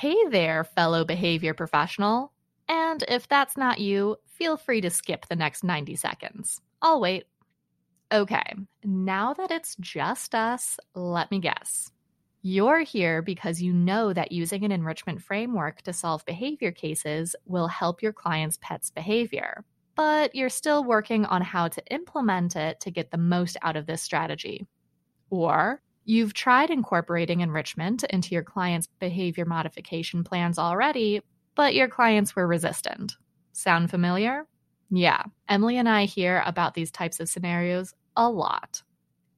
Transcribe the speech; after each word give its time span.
Hey 0.00 0.16
there, 0.30 0.64
fellow 0.64 1.04
behavior 1.04 1.52
professional. 1.52 2.32
And 2.70 3.04
if 3.06 3.28
that's 3.28 3.58
not 3.58 3.80
you, 3.80 4.16
feel 4.24 4.56
free 4.56 4.80
to 4.80 4.88
skip 4.88 5.26
the 5.26 5.36
next 5.36 5.62
90 5.62 5.94
seconds. 5.96 6.62
I'll 6.80 7.02
wait. 7.02 7.26
Okay, 8.10 8.54
now 8.82 9.34
that 9.34 9.50
it's 9.50 9.76
just 9.78 10.34
us, 10.34 10.78
let 10.94 11.30
me 11.30 11.38
guess. 11.38 11.92
You're 12.40 12.80
here 12.80 13.20
because 13.20 13.60
you 13.60 13.74
know 13.74 14.14
that 14.14 14.32
using 14.32 14.64
an 14.64 14.72
enrichment 14.72 15.20
framework 15.20 15.82
to 15.82 15.92
solve 15.92 16.24
behavior 16.24 16.72
cases 16.72 17.36
will 17.44 17.68
help 17.68 18.00
your 18.00 18.14
client's 18.14 18.58
pet's 18.62 18.88
behavior, 18.88 19.66
but 19.96 20.34
you're 20.34 20.48
still 20.48 20.82
working 20.82 21.26
on 21.26 21.42
how 21.42 21.68
to 21.68 21.84
implement 21.90 22.56
it 22.56 22.80
to 22.80 22.90
get 22.90 23.10
the 23.10 23.18
most 23.18 23.58
out 23.60 23.76
of 23.76 23.84
this 23.84 24.00
strategy. 24.00 24.66
Or 25.28 25.82
You've 26.04 26.34
tried 26.34 26.70
incorporating 26.70 27.40
enrichment 27.40 28.04
into 28.04 28.34
your 28.34 28.42
client's 28.42 28.88
behavior 28.98 29.44
modification 29.44 30.24
plans 30.24 30.58
already, 30.58 31.22
but 31.54 31.74
your 31.74 31.88
clients 31.88 32.34
were 32.34 32.46
resistant. 32.46 33.16
Sound 33.52 33.90
familiar? 33.90 34.46
Yeah, 34.90 35.22
Emily 35.48 35.76
and 35.76 35.88
I 35.88 36.06
hear 36.06 36.42
about 36.44 36.74
these 36.74 36.90
types 36.90 37.20
of 37.20 37.28
scenarios 37.28 37.94
a 38.16 38.28
lot. 38.28 38.82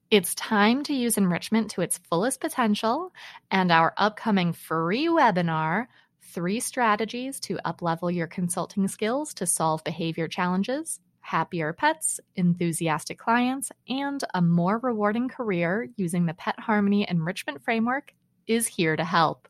It's 0.09 0.35
time 0.35 0.83
to 0.83 0.93
use 0.93 1.17
enrichment 1.17 1.71
to 1.71 1.81
its 1.81 1.97
fullest 1.97 2.39
potential, 2.39 3.11
and 3.51 3.71
our 3.71 3.93
upcoming 3.97 4.53
free 4.53 5.07
webinar, 5.07 5.87
Three 6.21 6.59
Strategies 6.59 7.39
to 7.41 7.59
Uplevel 7.65 8.13
Your 8.13 8.27
Consulting 8.27 8.87
Skills 8.87 9.33
to 9.35 9.45
Solve 9.45 9.83
Behavior 9.83 10.27
Challenges, 10.27 10.99
happier 11.23 11.73
pets, 11.73 12.19
enthusiastic 12.35 13.17
clients, 13.17 13.71
and 13.87 14.23
a 14.33 14.41
more 14.41 14.77
rewarding 14.77 15.27
career 15.27 15.89
using 15.95 16.25
the 16.25 16.33
Pet 16.35 16.59
Harmony 16.59 17.07
Enrichment 17.09 17.63
Framework 17.63 18.13
is 18.45 18.67
here 18.67 18.95
to 18.95 19.03
help. 19.03 19.47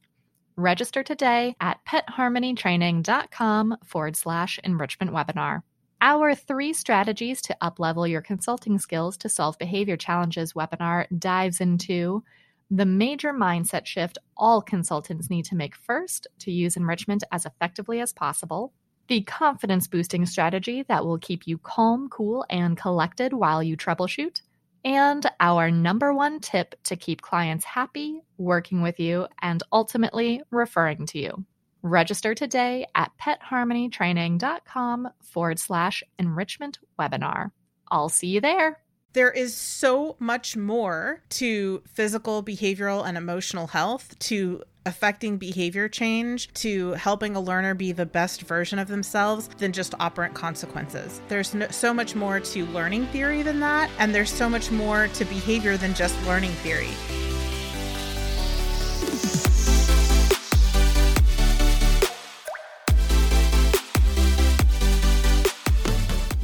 Register 0.55 1.03
today 1.03 1.55
at 1.59 1.79
petharmonytraining.com 1.85 3.77
forward 3.83 4.15
slash 4.15 4.59
enrichment 4.63 5.11
webinar. 5.11 5.63
Our 5.99 6.35
three 6.35 6.73
strategies 6.73 7.41
to 7.43 7.57
uplevel 7.61 8.09
your 8.09 8.21
consulting 8.21 8.77
skills 8.77 9.17
to 9.17 9.29
solve 9.29 9.57
behavior 9.57 9.97
challenges 9.97 10.53
webinar 10.53 11.07
dives 11.17 11.59
into 11.59 12.23
the 12.69 12.85
major 12.85 13.33
mindset 13.33 13.85
shift 13.85 14.17
all 14.35 14.61
consultants 14.61 15.29
need 15.29 15.45
to 15.45 15.55
make 15.55 15.75
first 15.75 16.27
to 16.39 16.51
use 16.51 16.75
enrichment 16.75 17.23
as 17.31 17.45
effectively 17.45 17.99
as 17.99 18.13
possible 18.13 18.73
the 19.07 19.21
confidence 19.21 19.87
boosting 19.87 20.25
strategy 20.25 20.83
that 20.87 21.05
will 21.05 21.17
keep 21.17 21.47
you 21.47 21.57
calm, 21.57 22.09
cool, 22.09 22.45
and 22.49 22.77
collected 22.77 23.33
while 23.33 23.61
you 23.61 23.75
troubleshoot, 23.75 24.41
and 24.85 25.25
our 25.39 25.71
number 25.71 26.13
one 26.13 26.39
tip 26.39 26.75
to 26.83 26.95
keep 26.95 27.21
clients 27.21 27.65
happy, 27.65 28.21
working 28.37 28.81
with 28.81 28.99
you, 28.99 29.27
and 29.41 29.63
ultimately 29.71 30.41
referring 30.51 31.05
to 31.07 31.19
you. 31.19 31.45
Register 31.81 32.33
today 32.33 32.85
at 32.95 33.11
petharmonytraining.com 33.21 35.09
forward 35.21 35.59
slash 35.59 36.03
enrichment 36.17 36.79
webinar. 36.99 37.51
I'll 37.89 38.09
see 38.09 38.27
you 38.27 38.41
there. 38.41 38.79
There 39.11 39.31
is 39.31 39.55
so 39.55 40.15
much 40.17 40.57
more 40.57 41.21
to 41.31 41.83
physical, 41.85 42.41
behavioral, 42.41 43.05
and 43.05 43.17
emotional 43.17 43.67
health, 43.67 44.17
to 44.19 44.63
affecting 44.85 45.37
behavior 45.37 45.87
change 45.87 46.53
to 46.53 46.91
helping 46.93 47.35
a 47.35 47.41
learner 47.41 47.73
be 47.73 47.91
the 47.91 48.05
best 48.05 48.41
version 48.41 48.79
of 48.79 48.87
themselves 48.87 49.49
than 49.57 49.71
just 49.71 49.93
operant 49.99 50.33
consequences. 50.33 51.21
There's 51.27 51.53
no, 51.53 51.67
so 51.69 51.93
much 51.93 52.15
more 52.15 52.39
to 52.39 52.65
learning 52.67 53.07
theory 53.07 53.41
than 53.41 53.59
that, 53.61 53.89
and 53.99 54.13
there's 54.13 54.31
so 54.31 54.49
much 54.49 54.71
more 54.71 55.07
to 55.09 55.25
behavior 55.25 55.77
than 55.77 55.93
just 55.93 56.21
learning 56.25 56.51
theory. 56.51 56.89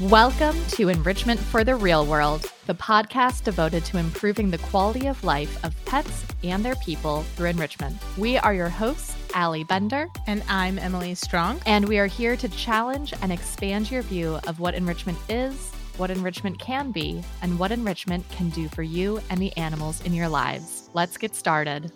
Welcome 0.10 0.56
to 0.70 0.90
Enrichment 0.90 1.40
for 1.40 1.64
the 1.64 1.76
Real 1.76 2.04
World, 2.04 2.52
the 2.66 2.74
podcast 2.74 3.44
devoted 3.44 3.86
to 3.86 4.00
improving 4.00 4.50
the 4.50 4.58
quality 4.58 5.06
of 5.06 5.24
life 5.24 5.64
of 5.64 5.76
pets 5.86 6.26
and 6.44 6.66
their 6.66 6.78
people 6.78 7.22
through 7.36 7.50
enrichment. 7.50 7.96
We 8.18 8.36
are 8.40 8.56
your 8.56 8.70
hosts, 8.70 9.16
Allie 9.36 9.66
Bender. 9.66 10.08
And 10.26 10.42
I'm 10.50 10.80
Emily 10.80 11.14
Strong. 11.14 11.62
And 11.68 11.88
we 11.88 12.00
are 12.00 12.08
here 12.08 12.36
to 12.38 12.50
challenge 12.50 13.14
and 13.22 13.32
expand 13.32 13.92
your 13.92 14.02
view 14.02 14.40
of 14.48 14.60
what 14.60 14.74
enrichment 14.74 15.20
is, 15.30 15.72
what 15.98 16.10
enrichment 16.10 16.58
can 16.58 16.92
be, 16.92 17.22
and 17.44 17.60
what 17.60 17.72
enrichment 17.72 18.28
can 18.32 18.50
do 18.50 18.68
for 18.68 18.82
you 18.82 19.22
and 19.30 19.40
the 19.40 19.56
animals 19.58 20.02
in 20.06 20.16
your 20.16 20.28
lives. 20.28 20.90
Let's 20.96 21.18
get 21.18 21.36
started. 21.36 21.92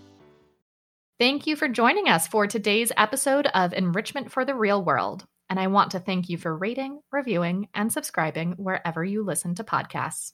Thank 1.20 1.48
you 1.48 1.56
for 1.56 1.68
joining 1.68 2.10
us 2.10 2.28
for 2.28 2.46
today's 2.46 2.92
episode 2.96 3.48
of 3.56 3.74
Enrichment 3.74 4.32
for 4.32 4.46
the 4.46 4.54
Real 4.54 4.84
World 4.84 5.26
and 5.54 5.60
I 5.60 5.68
want 5.68 5.92
to 5.92 6.00
thank 6.00 6.30
you 6.30 6.38
for 6.40 6.58
rating, 6.58 7.00
reviewing, 7.12 7.68
and 7.76 7.94
subscribing 7.94 8.54
wherever 8.54 9.06
you 9.06 9.24
listen 9.24 9.54
to 9.54 9.64
podcasts. 9.64 10.32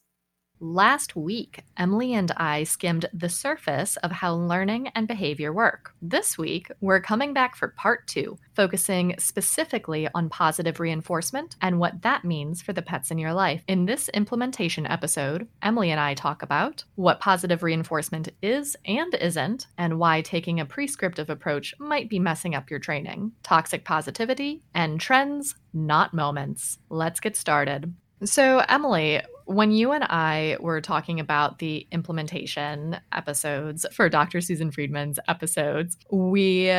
Last 0.62 1.16
week, 1.16 1.64
Emily 1.78 2.14
and 2.14 2.34
I 2.36 2.66
skimmed 2.66 3.06
the 3.14 3.30
surface 3.30 3.96
of 3.96 4.12
how 4.12 4.34
learning 4.34 4.90
and 4.90 5.08
behavior 5.08 5.53
work. 5.53 5.94
This 6.02 6.38
week, 6.38 6.70
we're 6.81 7.00
coming 7.00 7.34
back 7.34 7.56
for 7.56 7.70
part 7.70 8.08
two, 8.08 8.38
focusing 8.56 9.16
specifically 9.19 10.09
on 10.14 10.28
positive 10.28 10.81
reinforcement 10.81 11.56
and 11.62 11.80
what 11.80 12.02
that 12.02 12.25
means 12.25 12.62
for 12.62 12.74
the 12.74 12.81
pets 12.81 13.09
in 13.09 13.18
your 13.18 13.31
life. 13.31 13.64
In 13.69 13.86
this 13.86 14.09
implementation 14.09 14.86
episode, 14.86 15.48
Emily 15.62 15.92
and 15.92 16.00
I 16.00 16.14
talk 16.14 16.44
about 16.44 16.84
what 16.96 17.22
positive 17.22 17.64
reinforcement 17.64 18.28
is 18.42 18.75
and 18.84 19.16
isn't, 19.16 19.68
and 19.78 19.98
why 19.98 20.19
taking 20.22 20.59
a 20.59 20.66
prescriptive 20.66 21.30
approach 21.30 21.74
might 21.80 22.09
be 22.09 22.19
messing 22.19 22.53
up 22.53 22.69
your 22.69 22.80
training, 22.80 23.31
toxic 23.44 23.86
positivity, 23.86 24.62
and 24.74 25.00
trends, 25.00 25.56
not 25.74 26.14
moments. 26.14 26.80
Let's 26.90 27.22
get 27.22 27.38
started. 27.38 27.94
So, 28.24 28.59
Emily, 28.68 29.22
when 29.46 29.72
you 29.72 29.91
and 29.94 30.03
I 30.03 30.57
were 30.59 30.81
talking 30.81 31.19
about 31.19 31.59
the 31.59 31.88
implementation 31.91 33.00
episodes 33.12 33.85
for 33.94 34.09
Dr. 34.09 34.41
Susan 34.41 34.72
Friedman's 34.72 35.19
episodes, 35.28 35.97
we 36.12 36.72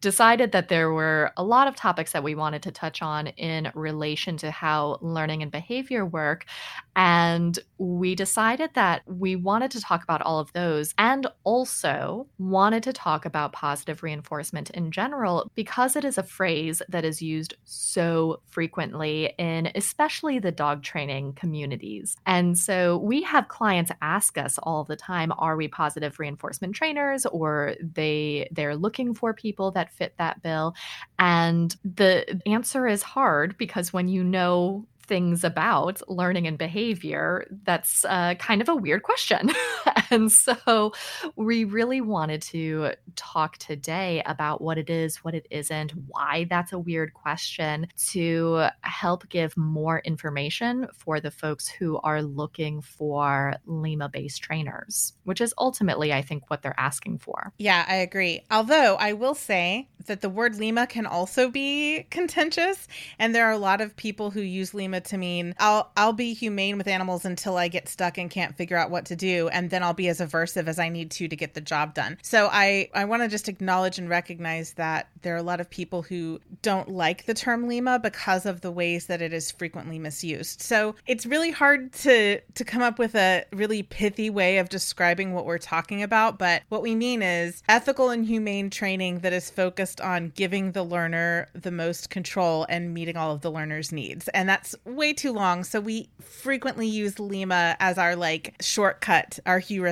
decided 0.00 0.52
that 0.52 0.68
there 0.68 0.90
were 0.90 1.32
a 1.36 1.44
lot 1.44 1.68
of 1.68 1.76
topics 1.76 2.12
that 2.12 2.22
we 2.22 2.34
wanted 2.34 2.62
to 2.62 2.70
touch 2.70 3.02
on 3.02 3.26
in 3.28 3.70
relation 3.74 4.36
to 4.38 4.50
how 4.50 4.98
learning 5.00 5.42
and 5.42 5.52
behavior 5.52 6.04
work. 6.04 6.46
And 6.94 7.58
we 7.78 8.14
decided 8.14 8.70
that 8.74 9.02
we 9.06 9.36
wanted 9.36 9.70
to 9.72 9.80
talk 9.80 10.02
about 10.02 10.22
all 10.22 10.38
of 10.38 10.52
those 10.54 10.94
and 10.96 11.26
also 11.44 12.26
wanted 12.38 12.82
to 12.84 12.92
talk 12.92 13.26
about 13.26 13.52
positive 13.52 14.02
reinforcement 14.02 14.70
in 14.70 14.90
general 14.90 15.50
because 15.54 15.94
it 15.94 16.04
is 16.04 16.16
a 16.16 16.22
phrase 16.22 16.80
that 16.88 17.04
is 17.04 17.20
used 17.20 17.54
so 17.64 18.40
frequently 18.46 19.34
in 19.38 19.70
especially 19.74 20.38
the 20.38 20.52
dog 20.52 20.82
training 20.82 21.34
communities. 21.34 22.16
And 22.24 22.56
so 22.56 22.98
we 22.98 23.22
have 23.22 23.48
clients 23.48 23.92
ask 24.00 24.38
us 24.38 24.58
all 24.62 24.84
the 24.84 24.96
time, 24.96 25.32
are 25.36 25.56
we 25.56 25.68
positive 25.68 26.18
reinforcement 26.18 26.74
trainers 26.74 27.26
or 27.26 27.76
they 27.80 28.48
they're 28.52 28.76
looking 28.76 29.12
for 29.12 29.34
people 29.34 29.65
that 29.72 29.92
fit 29.92 30.14
that 30.18 30.42
bill? 30.42 30.74
And 31.18 31.74
the 31.84 32.40
answer 32.46 32.86
is 32.86 33.02
hard 33.02 33.56
because 33.58 33.92
when 33.92 34.08
you 34.08 34.22
know 34.24 34.86
things 35.06 35.44
about 35.44 36.02
learning 36.08 36.46
and 36.46 36.58
behavior, 36.58 37.46
that's 37.64 38.04
uh, 38.04 38.34
kind 38.38 38.60
of 38.60 38.68
a 38.68 38.74
weird 38.74 39.02
question. 39.02 39.50
and 40.10 40.30
so 40.30 40.92
we 41.36 41.64
really 41.64 42.00
wanted 42.00 42.42
to 42.42 42.92
talk 43.14 43.56
today 43.58 44.22
about 44.26 44.60
what 44.60 44.78
it 44.78 44.90
is, 44.90 45.16
what 45.18 45.34
it 45.34 45.46
isn't, 45.50 45.92
why 46.08 46.46
that's 46.48 46.72
a 46.72 46.78
weird 46.78 47.14
question 47.14 47.88
to 48.08 48.66
help 48.82 49.28
give 49.28 49.56
more 49.56 50.00
information 50.00 50.88
for 50.96 51.20
the 51.20 51.30
folks 51.30 51.68
who 51.68 51.98
are 51.98 52.22
looking 52.22 52.80
for 52.80 53.54
Lima 53.66 54.08
based 54.08 54.42
trainers, 54.42 55.14
which 55.24 55.40
is 55.40 55.54
ultimately, 55.58 56.12
I 56.12 56.22
think, 56.22 56.50
what 56.50 56.62
they're 56.62 56.78
asking 56.78 57.18
for. 57.18 57.52
Yeah, 57.58 57.84
I 57.88 57.96
agree. 57.96 58.44
Although 58.50 58.96
I 58.96 59.12
will 59.14 59.34
say 59.34 59.88
that 60.06 60.20
the 60.20 60.28
word 60.28 60.56
Lima 60.56 60.86
can 60.86 61.06
also 61.06 61.50
be 61.50 62.06
contentious, 62.10 62.86
and 63.18 63.34
there 63.34 63.46
are 63.46 63.52
a 63.52 63.58
lot 63.58 63.80
of 63.80 63.96
people 63.96 64.30
who 64.30 64.40
use 64.40 64.74
Lima 64.74 65.00
to 65.00 65.18
mean 65.18 65.54
I'll 65.58 65.90
I'll 65.96 66.12
be 66.12 66.34
humane 66.34 66.78
with 66.78 66.86
animals 66.86 67.24
until 67.24 67.56
I 67.56 67.68
get 67.68 67.88
stuck 67.88 68.18
and 68.18 68.30
can't 68.30 68.56
figure 68.56 68.76
out 68.76 68.90
what 68.90 69.06
to 69.06 69.16
do 69.16 69.48
and 69.48 69.70
then 69.70 69.82
I'll 69.82 69.94
be 69.96 70.08
as 70.08 70.20
aversive 70.20 70.68
as 70.68 70.78
I 70.78 70.88
need 70.88 71.10
to 71.12 71.28
to 71.28 71.36
get 71.36 71.54
the 71.54 71.60
job 71.60 71.94
done. 71.94 72.18
So 72.22 72.48
I 72.52 72.88
I 72.94 73.04
want 73.04 73.22
to 73.22 73.28
just 73.28 73.48
acknowledge 73.48 73.98
and 73.98 74.08
recognize 74.08 74.74
that 74.74 75.08
there 75.22 75.34
are 75.34 75.38
a 75.38 75.42
lot 75.42 75.60
of 75.60 75.70
people 75.70 76.02
who 76.02 76.40
don't 76.62 76.88
like 76.88 77.26
the 77.26 77.34
term 77.34 77.68
Lima 77.68 77.98
because 77.98 78.46
of 78.46 78.60
the 78.60 78.70
ways 78.70 79.06
that 79.06 79.22
it 79.22 79.32
is 79.32 79.50
frequently 79.50 79.98
misused. 79.98 80.60
So 80.60 80.94
it's 81.06 81.26
really 81.26 81.50
hard 81.50 81.92
to 81.94 82.40
to 82.40 82.64
come 82.64 82.82
up 82.82 82.98
with 82.98 83.14
a 83.14 83.44
really 83.52 83.82
pithy 83.82 84.30
way 84.30 84.58
of 84.58 84.68
describing 84.68 85.32
what 85.32 85.46
we're 85.46 85.58
talking 85.58 86.02
about, 86.02 86.38
but 86.38 86.62
what 86.68 86.82
we 86.82 86.94
mean 86.94 87.22
is 87.22 87.62
ethical 87.68 88.10
and 88.10 88.26
humane 88.26 88.70
training 88.70 89.20
that 89.20 89.32
is 89.32 89.50
focused 89.50 90.00
on 90.00 90.32
giving 90.34 90.72
the 90.72 90.82
learner 90.82 91.48
the 91.54 91.70
most 91.70 92.10
control 92.10 92.66
and 92.68 92.94
meeting 92.94 93.16
all 93.16 93.32
of 93.32 93.40
the 93.40 93.50
learner's 93.50 93.92
needs. 93.92 94.28
And 94.28 94.48
that's 94.48 94.74
way 94.84 95.12
too 95.12 95.32
long. 95.32 95.64
So 95.64 95.80
we 95.80 96.08
frequently 96.20 96.86
use 96.86 97.18
Lima 97.18 97.76
as 97.80 97.98
our 97.98 98.16
like 98.16 98.54
shortcut, 98.60 99.38
our 99.46 99.58
heuristic 99.58 99.85